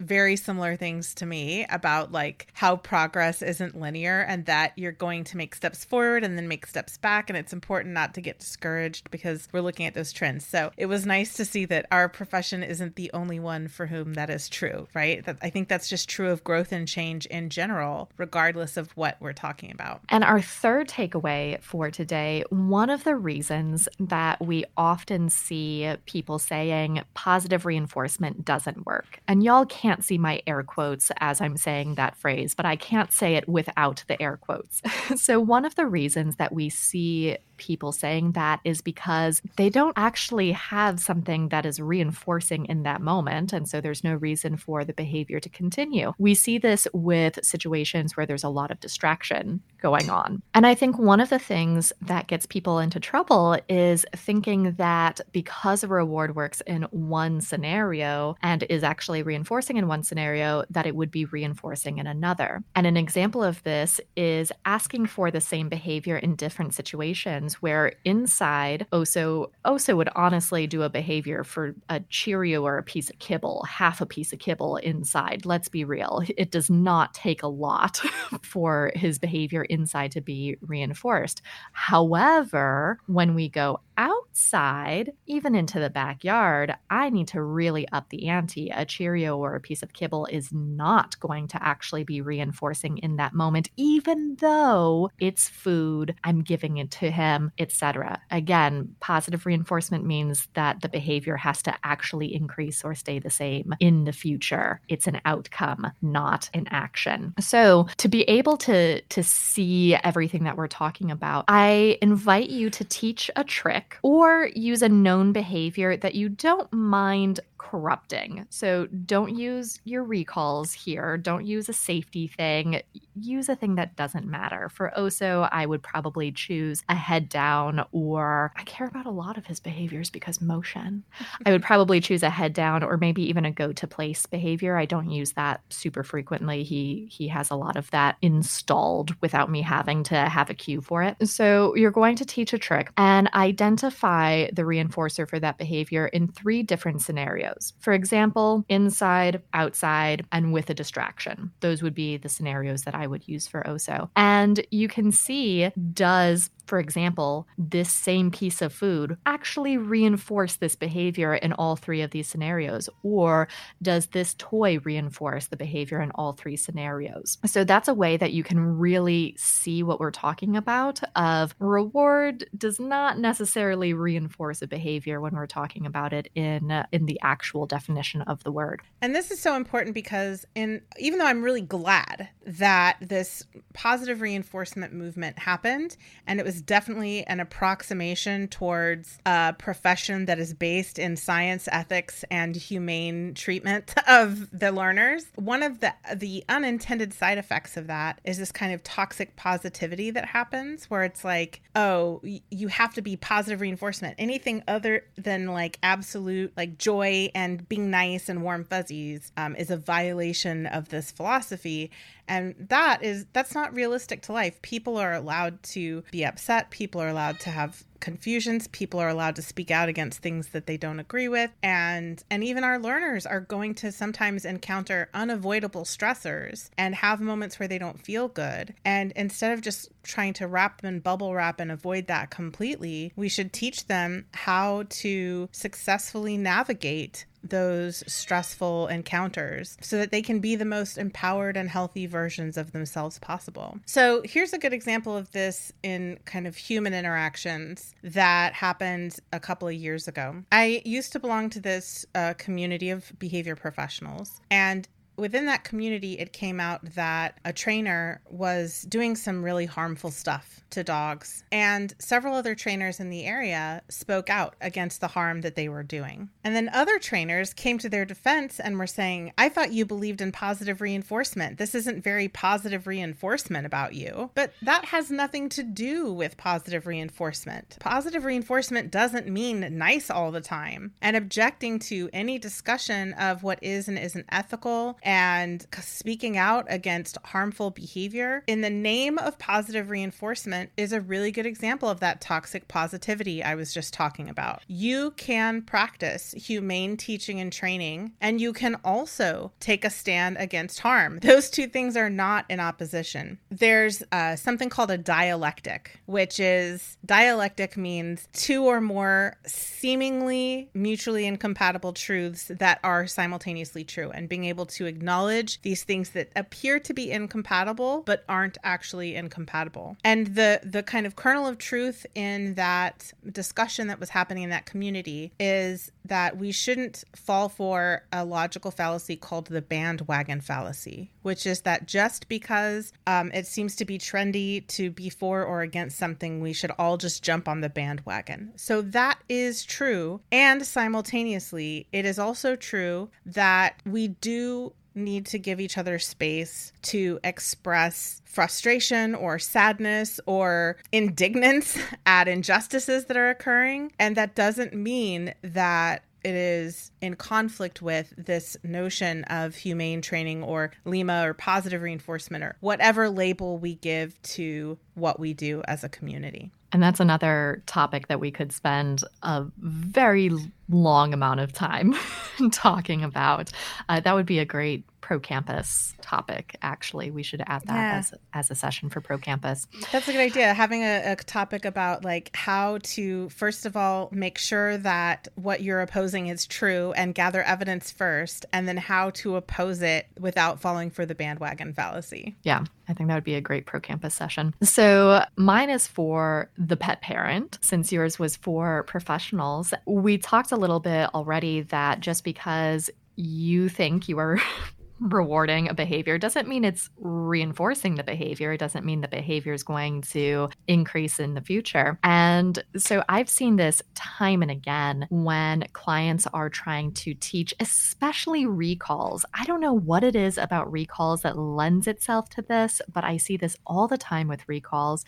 very 0.00 0.36
similar 0.36 0.76
things 0.76 1.14
to 1.14 1.26
me 1.26 1.66
about 1.70 2.12
like 2.12 2.48
how 2.54 2.76
progress 2.76 3.42
isn't 3.42 3.78
linear 3.78 4.20
and 4.20 4.46
that 4.46 4.72
you're 4.76 4.92
going 4.92 5.24
to 5.24 5.36
make 5.36 5.54
steps 5.54 5.84
forward 5.84 6.24
and 6.24 6.36
then 6.36 6.48
make 6.48 6.66
steps 6.66 6.96
back 6.98 7.30
and 7.30 7.36
it's 7.36 7.52
important 7.52 7.94
not 7.94 8.14
to 8.14 8.20
get 8.20 8.38
discouraged 8.38 9.10
because 9.10 9.48
we're 9.52 9.60
looking 9.60 9.86
at 9.86 9.94
those 9.94 10.12
trends. 10.12 10.46
So 10.46 10.72
it 10.76 10.86
was 10.86 11.06
nice 11.06 11.34
to 11.34 11.44
see 11.44 11.64
that 11.66 11.86
our 11.92 12.08
profession 12.08 12.62
isn't 12.62 12.96
the 12.96 13.10
only 13.12 13.38
one 13.38 13.68
for 13.68 13.86
whom 13.86 14.14
that 14.14 14.30
is 14.30 14.48
true, 14.48 14.88
right? 14.94 15.24
That 15.24 15.38
I 15.42 15.50
think 15.50 15.68
that's 15.68 15.88
just 15.88 16.08
true 16.08 16.30
of 16.30 16.44
growth 16.44 16.72
and 16.72 16.88
change 16.88 17.26
in 17.26 17.48
general 17.48 18.10
regardless 18.16 18.76
of 18.76 18.90
what 18.96 19.16
we're 19.20 19.32
talking 19.32 19.70
about. 19.70 20.00
And 20.08 20.24
our 20.24 20.40
third 20.40 20.88
takeaway 20.88 21.62
for 21.62 21.90
today, 21.90 22.44
one 22.50 22.90
of 22.90 23.04
the 23.04 23.16
reasons 23.16 23.88
that 24.00 24.40
we 24.44 24.64
often 24.76 25.28
see 25.28 25.94
people 26.06 26.38
saying 26.38 27.02
positive 27.14 27.64
reinforcement 27.64 28.44
doesn't 28.44 28.86
work. 28.86 29.20
And 29.28 29.42
you 29.42 29.51
y'all 29.52 29.66
can't 29.66 30.02
see 30.02 30.16
my 30.16 30.40
air 30.46 30.62
quotes 30.62 31.12
as 31.18 31.42
I'm 31.42 31.58
saying 31.58 31.96
that 31.96 32.16
phrase, 32.16 32.54
but 32.54 32.64
I 32.64 32.74
can't 32.74 33.12
say 33.12 33.34
it 33.34 33.46
without 33.46 34.02
the 34.08 34.20
air 34.20 34.38
quotes. 34.38 34.80
so, 35.22 35.38
one 35.38 35.66
of 35.66 35.74
the 35.74 35.86
reasons 35.86 36.36
that 36.36 36.52
we 36.52 36.70
see 36.70 37.36
people 37.62 37.92
saying 37.92 38.32
that 38.32 38.60
is 38.64 38.80
because 38.80 39.40
they 39.56 39.70
don't 39.70 39.92
actually 39.96 40.50
have 40.52 40.98
something 40.98 41.48
that 41.50 41.64
is 41.64 41.80
reinforcing 41.80 42.66
in 42.66 42.82
that 42.82 43.00
moment. 43.00 43.52
And 43.52 43.68
so 43.68 43.80
there's 43.80 44.02
no 44.02 44.14
reason 44.14 44.56
for 44.56 44.84
the 44.84 44.92
behavior 44.92 45.38
to 45.38 45.48
continue. 45.48 46.12
We 46.18 46.34
see 46.34 46.58
this 46.58 46.88
with 46.92 47.38
situations 47.44 48.16
where 48.16 48.26
there's 48.26 48.42
a 48.42 48.48
lot 48.48 48.72
of 48.72 48.80
distraction 48.80 49.60
going 49.80 50.10
on. 50.10 50.42
And 50.54 50.66
I 50.66 50.74
think 50.74 50.98
one 50.98 51.20
of 51.20 51.30
the 51.30 51.38
things 51.38 51.92
that 52.02 52.26
gets 52.26 52.46
people 52.46 52.80
into 52.80 52.98
trouble 52.98 53.56
is 53.68 54.04
thinking 54.16 54.72
that 54.72 55.20
because 55.30 55.84
a 55.84 55.88
reward 55.88 56.34
works 56.34 56.62
in 56.66 56.82
one 56.90 57.40
scenario 57.40 58.36
and 58.42 58.64
is 58.64 58.82
actually 58.82 59.22
reinforcing 59.22 59.41
in 59.76 59.88
one 59.88 60.02
scenario, 60.02 60.64
that 60.70 60.86
it 60.86 60.96
would 60.96 61.10
be 61.10 61.24
reinforcing 61.24 61.98
in 61.98 62.06
another. 62.06 62.62
And 62.74 62.86
an 62.86 62.96
example 62.96 63.42
of 63.42 63.62
this 63.62 64.00
is 64.16 64.52
asking 64.64 65.06
for 65.06 65.30
the 65.30 65.40
same 65.40 65.68
behavior 65.68 66.16
in 66.16 66.36
different 66.36 66.74
situations 66.74 67.54
where 67.54 67.92
inside 68.04 68.86
Oso 68.92 69.50
Oso 69.64 69.96
would 69.96 70.08
honestly 70.14 70.66
do 70.66 70.82
a 70.82 70.90
behavior 70.90 71.44
for 71.44 71.74
a 71.88 72.00
Cheerio 72.08 72.62
or 72.62 72.78
a 72.78 72.82
piece 72.82 73.10
of 73.10 73.18
kibble, 73.18 73.64
half 73.68 74.00
a 74.00 74.06
piece 74.06 74.32
of 74.32 74.38
kibble 74.38 74.76
inside. 74.76 75.46
Let's 75.46 75.68
be 75.68 75.84
real. 75.84 76.22
It 76.36 76.50
does 76.50 76.70
not 76.70 77.14
take 77.14 77.42
a 77.42 77.48
lot 77.48 77.96
for 78.42 78.92
his 78.94 79.18
behavior 79.18 79.62
inside 79.62 80.12
to 80.12 80.20
be 80.20 80.56
reinforced. 80.60 81.42
However, 81.72 82.98
when 83.06 83.34
we 83.34 83.48
go 83.48 83.80
outside, 83.96 85.12
even 85.26 85.54
into 85.54 85.78
the 85.78 85.90
backyard, 85.90 86.74
I 86.90 87.10
need 87.10 87.28
to 87.28 87.42
really 87.42 87.88
up 87.88 88.08
the 88.08 88.28
ante. 88.28 88.70
A 88.70 88.84
Cheerio 88.84 89.36
or 89.36 89.54
a 89.54 89.60
piece 89.60 89.82
of 89.82 89.92
kibble 89.92 90.26
is 90.26 90.52
not 90.52 91.18
going 91.20 91.48
to 91.48 91.62
actually 91.62 92.04
be 92.04 92.20
reinforcing 92.20 92.98
in 92.98 93.16
that 93.16 93.34
moment, 93.34 93.70
even 93.76 94.36
though 94.40 95.10
it's 95.18 95.48
food, 95.48 96.14
I'm 96.24 96.42
giving 96.42 96.78
it 96.78 96.90
to 96.92 97.10
him, 97.10 97.52
etc. 97.58 98.20
Again, 98.30 98.94
positive 99.00 99.46
reinforcement 99.46 100.04
means 100.04 100.48
that 100.54 100.80
the 100.80 100.88
behavior 100.88 101.36
has 101.36 101.62
to 101.62 101.74
actually 101.84 102.34
increase 102.34 102.84
or 102.84 102.94
stay 102.94 103.18
the 103.18 103.30
same 103.30 103.74
in 103.80 104.04
the 104.04 104.12
future. 104.12 104.80
It's 104.88 105.06
an 105.06 105.20
outcome, 105.24 105.90
not 106.00 106.50
an 106.54 106.66
action. 106.70 107.34
So, 107.40 107.86
to 107.98 108.08
be 108.08 108.22
able 108.22 108.56
to 108.58 109.00
to 109.00 109.22
see 109.22 109.94
everything 109.96 110.44
that 110.44 110.56
we're 110.56 110.68
talking 110.68 111.10
about, 111.10 111.44
I 111.48 111.98
invite 112.02 112.50
you 112.50 112.70
to 112.70 112.84
teach 112.84 113.30
a 113.36 113.44
trick 113.44 113.81
or 114.02 114.50
use 114.54 114.82
a 114.82 114.88
known 114.88 115.32
behavior 115.32 115.96
that 115.96 116.14
you 116.14 116.28
don't 116.28 116.72
mind 116.72 117.40
corrupting. 117.62 118.44
So 118.50 118.86
don't 119.06 119.36
use 119.36 119.80
your 119.84 120.02
recalls 120.02 120.72
here. 120.72 121.16
Don't 121.16 121.46
use 121.46 121.68
a 121.68 121.72
safety 121.72 122.26
thing. 122.26 122.82
Use 123.14 123.48
a 123.48 123.54
thing 123.54 123.76
that 123.76 123.94
doesn't 123.94 124.26
matter. 124.26 124.68
For 124.68 124.92
Oso, 124.98 125.48
I 125.52 125.66
would 125.66 125.82
probably 125.82 126.32
choose 126.32 126.82
a 126.88 126.94
head 126.94 127.28
down, 127.28 127.84
or 127.92 128.52
I 128.56 128.64
care 128.64 128.88
about 128.88 129.06
a 129.06 129.10
lot 129.10 129.38
of 129.38 129.46
his 129.46 129.60
behaviors 129.60 130.10
because 130.10 130.40
motion. 130.40 131.04
I 131.46 131.52
would 131.52 131.62
probably 131.70 132.00
choose 132.00 132.22
a 132.22 132.30
head 132.30 132.52
down 132.52 132.82
or 132.82 132.96
maybe 132.96 133.22
even 133.22 133.44
a 133.44 133.52
go 133.52 133.72
to 133.72 133.86
place 133.86 134.26
behavior. 134.26 134.76
I 134.76 134.84
don't 134.84 135.10
use 135.10 135.32
that 135.32 135.60
super 135.68 136.02
frequently. 136.02 136.64
He 136.64 137.06
he 137.10 137.28
has 137.28 137.50
a 137.50 137.56
lot 137.56 137.76
of 137.76 137.90
that 137.92 138.16
installed 138.22 139.14
without 139.20 139.50
me 139.50 139.62
having 139.62 140.02
to 140.04 140.16
have 140.16 140.50
a 140.50 140.54
cue 140.54 140.80
for 140.80 141.02
it. 141.02 141.16
So 141.28 141.76
you're 141.76 141.92
going 141.92 142.16
to 142.16 142.24
teach 142.24 142.52
a 142.52 142.58
trick 142.58 142.90
and 142.96 143.30
identify 143.34 144.48
the 144.52 144.62
reinforcer 144.62 145.28
for 145.28 145.38
that 145.38 145.58
behavior 145.58 146.08
in 146.08 146.26
three 146.28 146.62
different 146.62 147.02
scenarios 147.02 147.51
scenarios. 147.52 147.72
For 147.80 147.92
example, 147.92 148.64
inside, 148.68 149.42
outside, 149.52 150.24
and 150.32 150.52
with 150.52 150.70
a 150.70 150.74
distraction. 150.74 151.52
Those 151.60 151.82
would 151.82 151.94
be 151.94 152.16
the 152.16 152.28
scenarios 152.28 152.82
that 152.82 152.94
I 152.94 153.06
would 153.06 153.26
use 153.28 153.46
for 153.46 153.66
OSO. 153.66 154.10
And 154.16 154.64
you 154.70 154.88
can 154.88 155.12
see 155.12 155.70
does 155.92 156.50
for 156.72 156.78
example, 156.78 157.46
this 157.58 157.92
same 157.92 158.30
piece 158.30 158.62
of 158.62 158.72
food 158.72 159.18
actually 159.26 159.76
reinforce 159.76 160.56
this 160.56 160.74
behavior 160.74 161.34
in 161.34 161.52
all 161.52 161.76
three 161.76 162.00
of 162.00 162.12
these 162.12 162.26
scenarios? 162.26 162.88
Or 163.02 163.46
does 163.82 164.06
this 164.06 164.34
toy 164.38 164.78
reinforce 164.78 165.48
the 165.48 165.58
behavior 165.58 166.00
in 166.00 166.10
all 166.12 166.32
three 166.32 166.56
scenarios? 166.56 167.36
So 167.44 167.62
that's 167.62 167.88
a 167.88 167.94
way 167.94 168.16
that 168.16 168.32
you 168.32 168.42
can 168.42 168.58
really 168.58 169.34
see 169.36 169.82
what 169.82 170.00
we're 170.00 170.10
talking 170.10 170.56
about 170.56 171.00
of 171.14 171.54
reward 171.58 172.48
does 172.56 172.80
not 172.80 173.18
necessarily 173.18 173.92
reinforce 173.92 174.62
a 174.62 174.66
behavior 174.66 175.20
when 175.20 175.34
we're 175.34 175.46
talking 175.46 175.84
about 175.84 176.14
it 176.14 176.30
in 176.34 176.70
uh, 176.70 176.86
in 176.90 177.04
the 177.04 177.20
actual 177.22 177.66
definition 177.66 178.22
of 178.22 178.42
the 178.44 178.50
word. 178.50 178.80
And 179.02 179.14
this 179.14 179.30
is 179.30 179.42
so 179.42 179.56
important 179.56 179.92
because 179.92 180.46
in 180.54 180.80
even 180.98 181.18
though 181.18 181.26
I'm 181.26 181.42
really 181.42 181.60
glad 181.60 182.30
that 182.46 182.96
this 183.02 183.44
positive 183.74 184.22
reinforcement 184.22 184.94
movement 184.94 185.38
happened 185.38 185.98
and 186.26 186.40
it 186.40 186.46
was 186.46 186.61
definitely 186.64 187.26
an 187.26 187.40
approximation 187.40 188.48
towards 188.48 189.18
a 189.26 189.54
profession 189.58 190.26
that 190.26 190.38
is 190.38 190.54
based 190.54 190.98
in 190.98 191.16
science, 191.16 191.68
ethics, 191.70 192.24
and 192.30 192.54
humane 192.56 193.34
treatment 193.34 193.94
of 194.08 194.48
the 194.58 194.72
learners. 194.72 195.26
One 195.34 195.62
of 195.62 195.80
the 195.80 195.94
the 196.14 196.44
unintended 196.48 197.12
side 197.12 197.38
effects 197.38 197.76
of 197.76 197.86
that 197.86 198.20
is 198.24 198.38
this 198.38 198.52
kind 198.52 198.72
of 198.72 198.82
toxic 198.82 199.36
positivity 199.36 200.10
that 200.10 200.26
happens 200.26 200.90
where 200.90 201.04
it's 201.04 201.24
like, 201.24 201.62
oh, 201.74 202.20
you 202.50 202.68
have 202.68 202.94
to 202.94 203.02
be 203.02 203.16
positive 203.16 203.60
reinforcement. 203.60 204.14
Anything 204.18 204.62
other 204.68 205.04
than 205.16 205.46
like 205.46 205.78
absolute 205.82 206.52
like 206.56 206.78
joy 206.78 207.30
and 207.34 207.68
being 207.68 207.90
nice 207.90 208.28
and 208.28 208.42
warm 208.42 208.64
fuzzies 208.64 209.32
um, 209.36 209.56
is 209.56 209.70
a 209.70 209.76
violation 209.76 210.66
of 210.66 210.88
this 210.88 211.10
philosophy 211.10 211.90
and 212.28 212.54
that 212.68 213.02
is 213.02 213.26
that's 213.32 213.54
not 213.54 213.74
realistic 213.74 214.22
to 214.22 214.32
life. 214.32 214.60
People 214.62 214.96
are 214.96 215.12
allowed 215.12 215.62
to 215.64 216.04
be 216.10 216.24
upset. 216.24 216.70
People 216.70 217.00
are 217.00 217.08
allowed 217.08 217.40
to 217.40 217.50
have 217.50 217.84
confusions. 218.02 218.66
People 218.68 219.00
are 219.00 219.08
allowed 219.08 219.36
to 219.36 219.42
speak 219.42 219.70
out 219.70 219.88
against 219.88 220.18
things 220.18 220.48
that 220.48 220.66
they 220.66 220.76
don't 220.76 221.00
agree 221.00 221.28
with. 221.28 221.50
And 221.62 222.22
and 222.30 222.44
even 222.44 222.64
our 222.64 222.78
learners 222.78 223.24
are 223.24 223.40
going 223.40 223.74
to 223.76 223.90
sometimes 223.90 224.44
encounter 224.44 225.08
unavoidable 225.14 225.84
stressors 225.84 226.68
and 226.76 226.94
have 226.96 227.20
moments 227.20 227.58
where 227.58 227.68
they 227.68 227.78
don't 227.78 228.04
feel 228.04 228.28
good. 228.28 228.74
And 228.84 229.12
instead 229.12 229.52
of 229.52 229.62
just 229.62 229.88
trying 230.02 230.34
to 230.34 230.46
wrap 230.46 230.82
them 230.82 230.96
in 230.96 231.00
bubble 231.00 231.32
wrap 231.32 231.60
and 231.60 231.70
avoid 231.70 232.08
that 232.08 232.30
completely 232.30 233.12
we 233.14 233.28
should 233.28 233.52
teach 233.52 233.86
them 233.86 234.26
how 234.34 234.84
to 234.88 235.48
successfully 235.52 236.36
navigate 236.36 237.24
those 237.44 238.04
stressful 238.06 238.86
encounters 238.88 239.76
so 239.80 239.98
that 239.98 240.10
they 240.10 240.22
can 240.22 240.38
be 240.38 240.56
the 240.56 240.64
most 240.64 240.96
empowered 240.96 241.56
and 241.56 241.68
healthy 241.68 242.06
versions 242.06 242.56
of 242.56 242.72
themselves 242.72 243.18
possible. 243.18 243.78
So, 243.84 244.22
here's 244.24 244.52
a 244.52 244.58
good 244.58 244.72
example 244.72 245.16
of 245.16 245.32
this 245.32 245.72
in 245.82 246.18
kind 246.24 246.46
of 246.46 246.56
human 246.56 246.94
interactions 246.94 247.91
that 248.02 248.54
happened 248.54 249.16
a 249.32 249.40
couple 249.40 249.68
of 249.68 249.74
years 249.74 250.08
ago. 250.08 250.42
I 250.50 250.82
used 250.84 251.12
to 251.12 251.20
belong 251.20 251.50
to 251.50 251.60
this 251.60 252.04
uh, 252.14 252.34
community 252.34 252.90
of 252.90 253.12
behavior 253.18 253.56
professionals, 253.56 254.40
and 254.50 254.88
within 255.16 255.46
that 255.46 255.64
community, 255.64 256.18
it 256.18 256.32
came 256.32 256.60
out 256.60 256.80
that 256.94 257.38
a 257.44 257.52
trainer 257.52 258.20
was 258.28 258.82
doing 258.82 259.16
some 259.16 259.44
really 259.44 259.66
harmful 259.66 260.10
stuff 260.10 260.62
to 260.72 260.82
dogs, 260.82 261.44
and 261.52 261.94
several 261.98 262.34
other 262.34 262.54
trainers 262.54 262.98
in 262.98 263.10
the 263.10 263.24
area 263.24 263.82
spoke 263.88 264.30
out 264.30 264.56
against 264.60 265.00
the 265.00 265.08
harm 265.08 265.42
that 265.42 265.54
they 265.54 265.68
were 265.68 265.82
doing. 265.82 266.30
And 266.44 266.56
then 266.56 266.70
other 266.72 266.98
trainers 266.98 267.52
came 267.52 267.78
to 267.78 267.88
their 267.88 268.04
defense 268.04 268.58
and 268.58 268.78
were 268.78 268.86
saying, 268.86 269.32
I 269.36 269.48
thought 269.48 269.72
you 269.72 269.84
believed 269.84 270.20
in 270.20 270.32
positive 270.32 270.80
reinforcement. 270.80 271.58
This 271.58 271.74
isn't 271.74 272.02
very 272.02 272.28
positive 272.28 272.86
reinforcement 272.86 273.66
about 273.66 273.94
you. 273.94 274.30
But 274.34 274.54
that 274.62 274.86
has 274.86 275.10
nothing 275.10 275.48
to 275.50 275.62
do 275.62 276.12
with 276.12 276.36
positive 276.36 276.86
reinforcement. 276.86 277.76
Positive 277.80 278.24
reinforcement 278.24 278.90
doesn't 278.90 279.28
mean 279.28 279.76
nice 279.76 280.10
all 280.10 280.32
the 280.32 280.40
time. 280.40 280.92
And 281.02 281.16
objecting 281.16 281.78
to 281.80 282.08
any 282.12 282.38
discussion 282.38 283.12
of 283.14 283.42
what 283.42 283.58
is 283.62 283.88
and 283.88 283.98
isn't 283.98 284.26
ethical 284.30 284.98
and 285.02 285.66
speaking 285.80 286.36
out 286.36 286.66
against 286.68 287.18
harmful 287.24 287.70
behavior 287.70 288.42
in 288.46 288.60
the 288.60 288.70
name 288.70 289.18
of 289.18 289.38
positive 289.38 289.90
reinforcement 289.90 290.70
is 290.76 290.92
a 290.92 291.00
really 291.00 291.30
good 291.30 291.46
example 291.46 291.88
of 291.88 292.00
that 292.00 292.20
toxic 292.20 292.68
positivity 292.68 293.42
I 293.42 293.54
was 293.54 293.74
just 293.74 293.92
talking 293.92 294.28
about. 294.28 294.62
You 294.66 295.12
can 295.12 295.62
practice 295.62 296.32
humane 296.32 296.96
teaching 296.96 297.40
and 297.40 297.52
training, 297.52 298.12
and 298.20 298.40
you 298.40 298.52
can 298.52 298.76
also 298.84 299.52
take 299.60 299.84
a 299.84 299.90
stand 299.90 300.36
against 300.38 300.80
harm. 300.80 301.18
Those 301.20 301.50
two 301.50 301.66
things 301.66 301.96
are 301.96 302.10
not 302.10 302.46
in 302.48 302.60
opposition. 302.60 303.38
There's 303.50 304.02
uh, 304.12 304.36
something 304.36 304.68
called 304.68 304.90
a 304.90 304.98
dialectic, 304.98 306.00
which 306.06 306.38
is 306.38 306.96
dialectic 307.04 307.76
means 307.76 308.28
two 308.32 308.64
or 308.64 308.80
more 308.80 309.36
seemingly 309.46 310.70
mutually 310.74 311.26
incompatible 311.26 311.92
truths 311.92 312.50
that 312.58 312.78
are 312.84 313.06
simultaneously 313.06 313.84
true, 313.84 314.10
and 314.10 314.28
being 314.28 314.44
able 314.44 314.66
to 314.66 314.86
acknowledge 314.92 315.60
these 315.62 315.82
things 315.84 316.10
that 316.10 316.30
appear 316.36 316.78
to 316.80 316.92
be 316.94 317.10
incompatible 317.10 318.02
but 318.06 318.24
aren't 318.28 318.58
actually 318.62 319.14
incompatible. 319.14 319.96
And 320.04 320.28
the 320.34 320.60
the 320.62 320.82
kind 320.82 321.06
of 321.06 321.16
kernel 321.16 321.46
of 321.46 321.58
truth 321.58 322.06
in 322.14 322.54
that 322.54 323.12
discussion 323.30 323.88
that 323.88 323.98
was 324.00 324.10
happening 324.10 324.44
in 324.44 324.50
that 324.50 324.66
community 324.66 325.32
is 325.40 325.90
that 326.04 326.36
we 326.36 326.52
shouldn't 326.52 327.04
fall 327.14 327.48
for 327.48 328.04
a 328.12 328.24
logical 328.24 328.70
fallacy 328.70 329.16
called 329.16 329.46
the 329.46 329.62
bandwagon 329.62 330.40
fallacy, 330.40 331.10
which 331.22 331.46
is 331.46 331.62
that 331.62 331.86
just 331.86 332.28
because 332.28 332.92
um, 333.06 333.30
it 333.32 333.46
seems 333.46 333.76
to 333.76 333.84
be 333.84 333.98
trendy 333.98 334.66
to 334.66 334.90
be 334.90 335.08
for 335.08 335.44
or 335.44 335.62
against 335.62 335.98
something, 335.98 336.40
we 336.40 336.52
should 336.52 336.72
all 336.78 336.96
just 336.96 337.22
jump 337.22 337.48
on 337.48 337.60
the 337.60 337.68
bandwagon. 337.68 338.52
So 338.56 338.82
that 338.82 339.18
is 339.28 339.64
true. 339.64 340.20
And 340.30 340.66
simultaneously, 340.66 341.86
it 341.92 342.04
is 342.04 342.18
also 342.18 342.56
true 342.56 343.10
that 343.26 343.80
we 343.86 344.08
do 344.08 344.72
need 344.94 345.26
to 345.26 345.38
give 345.38 345.60
each 345.60 345.78
other 345.78 345.98
space 345.98 346.72
to 346.82 347.18
express 347.24 348.22
frustration 348.24 349.14
or 349.14 349.38
sadness 349.38 350.20
or 350.26 350.76
indignance 350.90 351.78
at 352.06 352.28
injustices 352.28 353.06
that 353.06 353.16
are 353.16 353.30
occurring. 353.30 353.92
And 353.98 354.16
that 354.16 354.34
doesn't 354.34 354.74
mean 354.74 355.34
that 355.42 356.04
it 356.24 356.34
is 356.34 356.92
in 357.00 357.16
conflict 357.16 357.82
with 357.82 358.14
this 358.16 358.56
notion 358.62 359.24
of 359.24 359.54
humane 359.54 360.02
training 360.02 360.42
or 360.42 360.70
Lima 360.84 361.26
or 361.26 361.34
positive 361.34 361.82
reinforcement 361.82 362.44
or 362.44 362.56
whatever 362.60 363.10
label 363.10 363.58
we 363.58 363.74
give 363.76 364.20
to 364.22 364.78
what 364.94 365.18
we 365.18 365.34
do 365.34 365.62
as 365.66 365.82
a 365.82 365.88
community. 365.88 366.50
And 366.72 366.82
that's 366.82 367.00
another 367.00 367.62
topic 367.66 368.08
that 368.08 368.18
we 368.18 368.30
could 368.30 368.50
spend 368.50 369.02
a 369.22 369.44
very 369.58 370.30
long 370.72 371.14
amount 371.14 371.40
of 371.40 371.52
time 371.52 371.94
talking 372.52 373.04
about. 373.04 373.50
Uh, 373.88 374.00
that 374.00 374.14
would 374.14 374.26
be 374.26 374.38
a 374.38 374.44
great 374.44 374.84
pro 375.02 375.18
campus 375.20 375.94
topic 376.00 376.56
actually 376.62 377.10
we 377.10 377.22
should 377.22 377.42
add 377.46 377.60
that 377.66 377.74
yeah. 377.74 377.98
as, 377.98 378.14
as 378.32 378.50
a 378.50 378.54
session 378.54 378.88
for 378.88 379.00
pro 379.00 379.18
campus 379.18 379.66
that's 379.90 380.08
a 380.08 380.12
good 380.12 380.20
idea 380.20 380.54
having 380.54 380.82
a, 380.82 381.12
a, 381.12 381.16
topic 381.16 381.64
about 381.64 382.04
like 382.04 382.34
how 382.34 382.78
to 382.82 383.28
first 383.28 383.66
of 383.66 383.76
all 383.76 384.08
make 384.12 384.38
sure 384.38 384.78
that 384.78 385.28
what 385.34 385.60
you're 385.60 385.80
opposing 385.80 386.28
is 386.28 386.46
true 386.46 386.92
and 386.92 387.14
gather 387.14 387.42
evidence 387.42 387.90
first 387.90 388.46
and 388.52 388.66
then 388.66 388.76
how 388.76 389.10
to 389.10 389.36
oppose 389.36 389.82
it 389.82 390.06
without 390.18 390.60
falling 390.60 390.88
for 390.88 391.04
the 391.04 391.14
bandwagon 391.14 391.74
fallacy 391.74 392.36
yeah 392.44 392.64
I 392.88 392.94
think 392.94 393.08
that 393.08 393.14
would 393.14 393.24
be 393.24 393.34
a 393.34 393.40
great 393.40 393.64
pro 393.64 393.80
campus 393.80 394.14
session. 394.14 394.54
So, 394.62 395.24
mine 395.36 395.70
is 395.70 395.86
for 395.86 396.50
the 396.58 396.76
pet 396.76 397.00
parent, 397.00 397.58
since 397.62 397.92
yours 397.92 398.18
was 398.18 398.36
for 398.36 398.82
professionals. 398.84 399.72
We 399.86 400.18
talked 400.18 400.52
a 400.52 400.56
little 400.62 400.80
bit 400.80 401.12
already 401.14 401.62
that 401.62 402.00
just 402.00 402.24
because 402.24 402.88
you 403.16 403.68
think 403.68 404.08
you 404.08 404.18
are 404.18 404.38
rewarding 405.02 405.68
a 405.68 405.74
behavior 405.74 406.16
doesn't 406.16 406.46
mean 406.46 406.64
it's 406.64 406.88
reinforcing 406.98 407.96
the 407.96 408.04
behavior. 408.04 408.52
It 408.52 408.58
doesn't 408.58 408.84
mean 408.84 409.00
the 409.00 409.08
behavior 409.08 409.52
is 409.52 409.62
going 409.62 410.02
to 410.02 410.48
increase 410.68 411.18
in 411.18 411.34
the 411.34 411.40
future. 411.40 411.98
And 412.04 412.62
so 412.76 413.02
I've 413.08 413.28
seen 413.28 413.56
this 413.56 413.82
time 413.94 414.42
and 414.42 414.50
again 414.50 415.08
when 415.10 415.64
clients 415.72 416.26
are 416.32 416.48
trying 416.48 416.92
to 416.92 417.14
teach, 417.14 417.52
especially 417.58 418.46
recalls. 418.46 419.24
I 419.34 419.44
don't 419.44 419.60
know 419.60 419.72
what 419.72 420.04
it 420.04 420.14
is 420.14 420.38
about 420.38 420.70
recalls 420.70 421.22
that 421.22 421.38
lends 421.38 421.86
itself 421.86 422.28
to 422.30 422.42
this, 422.42 422.80
but 422.92 423.02
I 423.02 423.16
see 423.16 423.36
this 423.36 423.56
all 423.66 423.88
the 423.88 423.98
time 423.98 424.28
with 424.28 424.48
recalls. 424.48 425.04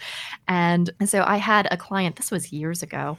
And 0.48 0.90
so 1.04 1.22
I 1.26 1.36
had 1.36 1.68
a 1.70 1.76
client, 1.76 2.16
this 2.16 2.30
was 2.30 2.52
years 2.52 2.82
ago, 2.82 3.16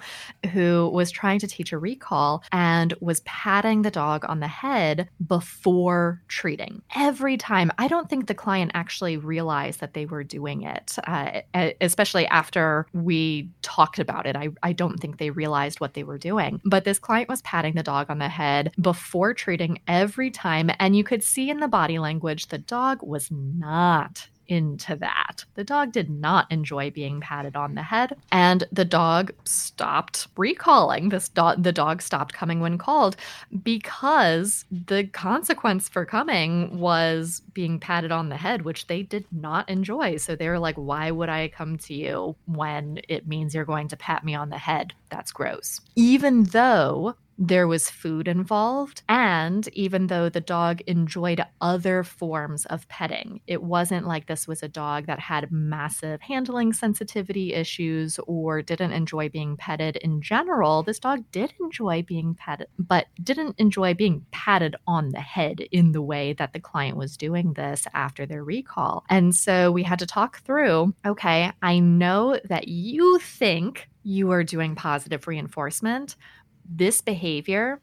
who 0.52 0.90
was 0.94 1.12
trying 1.12 1.40
to 1.40 1.48
teach 1.48 1.72
a 1.72 1.78
recall 1.78 2.44
and 2.52 2.94
was 3.00 3.22
patting 3.22 3.84
the 3.84 3.92
dog 3.92 4.26
on 4.28 4.42
the 4.42 4.48
head 4.48 5.10
before 5.26 6.22
treating 6.28 6.65
every 6.96 7.38
time. 7.38 7.72
I 7.78 7.88
don't 7.88 8.10
think 8.10 8.28
the 8.28 8.34
client 8.34 8.72
actually 8.74 9.18
realized 9.18 9.80
that 9.80 9.94
they 9.94 10.06
were 10.06 10.24
doing 10.24 10.64
it, 10.64 10.98
uh, 11.06 11.42
especially 11.82 12.28
after 12.28 12.88
we 12.94 13.50
talked 13.62 14.00
about 14.00 14.26
it. 14.26 14.36
I, 14.36 14.50
I 14.64 14.74
don't 14.74 15.00
think 15.00 15.18
they 15.18 15.30
realized 15.30 15.80
what 15.80 15.94
they 15.94 16.04
were 16.04 16.18
doing. 16.18 16.62
But 16.64 16.84
this 16.84 17.00
client 17.00 17.30
was 17.30 17.42
patting 17.42 17.76
the 17.76 17.84
dog 17.84 18.10
on 18.10 18.20
the 18.20 18.30
head 18.30 18.72
before 18.80 19.34
treating 19.34 19.80
every 19.88 20.32
time. 20.32 20.70
And 20.80 20.96
you 20.96 21.04
could 21.04 21.24
see 21.24 21.50
in 21.50 21.60
the 21.60 21.68
body 21.68 22.00
language 22.00 22.48
the 22.48 22.58
dog 22.58 23.00
was 23.02 23.30
not 23.32 24.30
into 24.48 24.96
that. 24.98 25.46
The 25.56 25.64
dog 25.64 25.92
did 25.92 26.10
not 26.10 26.52
enjoy 26.52 26.92
being 26.92 27.22
patted 27.22 27.56
on 27.56 27.76
the 27.76 27.84
head, 27.84 28.16
and 28.32 28.64
the 28.72 28.86
dog 28.86 29.32
stopped 29.44 30.28
recalling. 30.38 31.10
This 31.10 31.30
dog, 31.30 31.64
the 31.64 31.72
dog 31.72 32.02
stopped 32.02 32.34
coming 32.34 32.60
when 32.60 32.78
called 32.78 33.16
because 33.64 34.66
the 34.72 35.06
consequence 35.06 35.90
for 35.90 36.06
coming 36.06 36.80
was 36.80 37.42
being 37.54 37.80
patted 37.80 38.12
on 38.12 38.30
the 38.30 38.38
head, 38.38 38.64
which 38.64 38.88
they 38.88 39.04
did 39.04 39.26
not 39.32 39.70
enjoy. 39.70 40.18
So 40.18 40.36
they 40.36 40.50
were 40.50 40.60
like, 40.60 40.76
"Why 40.76 41.12
would 41.12 41.30
I 41.30 41.48
come 41.50 41.78
to 41.80 41.94
you 41.94 42.36
when 42.46 43.00
it 43.08 43.28
means 43.28 43.56
you're 43.56 43.66
going 43.66 43.88
to 43.90 43.98
pat 43.98 44.24
me 44.24 44.36
on 44.36 44.50
the 44.50 44.58
head? 44.58 44.94
That's 45.10 45.32
gross." 45.32 45.82
Even 45.96 46.44
though 46.44 47.16
there 47.38 47.68
was 47.68 47.90
food 47.90 48.28
involved. 48.28 49.04
And 49.10 49.68
even 49.70 50.08
though 50.08 50.30
the 50.30 50.42
dog 50.42 50.82
enjoyed 50.88 51.44
other 51.62 52.04
forms 52.04 52.66
of 52.66 52.88
petting, 52.88 53.42
it 53.48 53.62
wasn't 53.62 54.08
like 54.08 54.28
this 54.28 54.48
was 54.48 54.64
a 54.64 54.68
dog 54.68 55.08
that 55.08 55.20
had 55.20 55.52
massive 55.52 56.22
handling 56.22 56.74
sensitivity 56.74 57.54
issues 57.54 58.20
or 58.28 58.62
didn't 58.62 58.94
enjoy 58.94 59.30
being 59.30 59.58
petted 59.58 59.98
in 59.98 60.22
general. 60.22 60.84
This 60.84 61.00
dog 61.00 61.24
did 61.32 61.54
enjoy 61.60 62.04
being 62.04 62.36
petted, 62.36 62.68
but 62.80 63.08
didn't 63.22 63.56
enjoy 63.58 63.94
being 63.94 64.26
patted 64.32 64.76
on 64.88 65.10
the 65.10 65.22
head 65.22 65.62
in 65.72 65.92
the 65.92 66.02
way 66.02 66.34
that 66.34 66.54
the 66.54 66.60
client 66.60 66.98
was 66.98 67.18
doing 67.18 67.54
this 67.54 67.88
after 67.94 68.26
their 68.26 68.44
recall. 68.44 69.04
And 69.10 69.36
so 69.36 69.72
we 69.72 69.84
had 69.84 70.00
to 70.00 70.06
talk 70.06 70.42
through 70.44 70.94
okay, 71.06 71.52
I 71.62 71.80
know 71.80 72.40
that 72.46 72.68
you 72.68 73.20
think 73.20 73.90
you 74.04 74.32
are 74.32 74.44
doing 74.44 74.76
positive 74.76 75.28
reinforcement, 75.28 76.16
this 76.68 77.02
behavior 77.02 77.82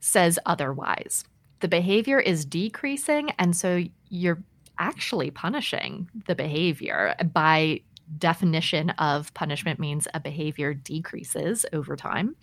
says 0.00 0.38
otherwise. 0.46 1.24
The 1.60 1.68
behavior 1.68 2.18
is 2.18 2.44
decreasing, 2.44 3.30
and 3.38 3.56
so 3.56 3.84
you're 4.08 4.42
actually 4.78 5.30
punishing 5.30 6.10
the 6.26 6.34
behavior 6.34 7.14
by 7.32 7.82
definition 8.18 8.90
of 8.90 9.32
punishment 9.34 9.78
means 9.78 10.08
a 10.14 10.20
behavior 10.20 10.74
decreases 10.74 11.66
over 11.72 11.96
time. 11.96 12.36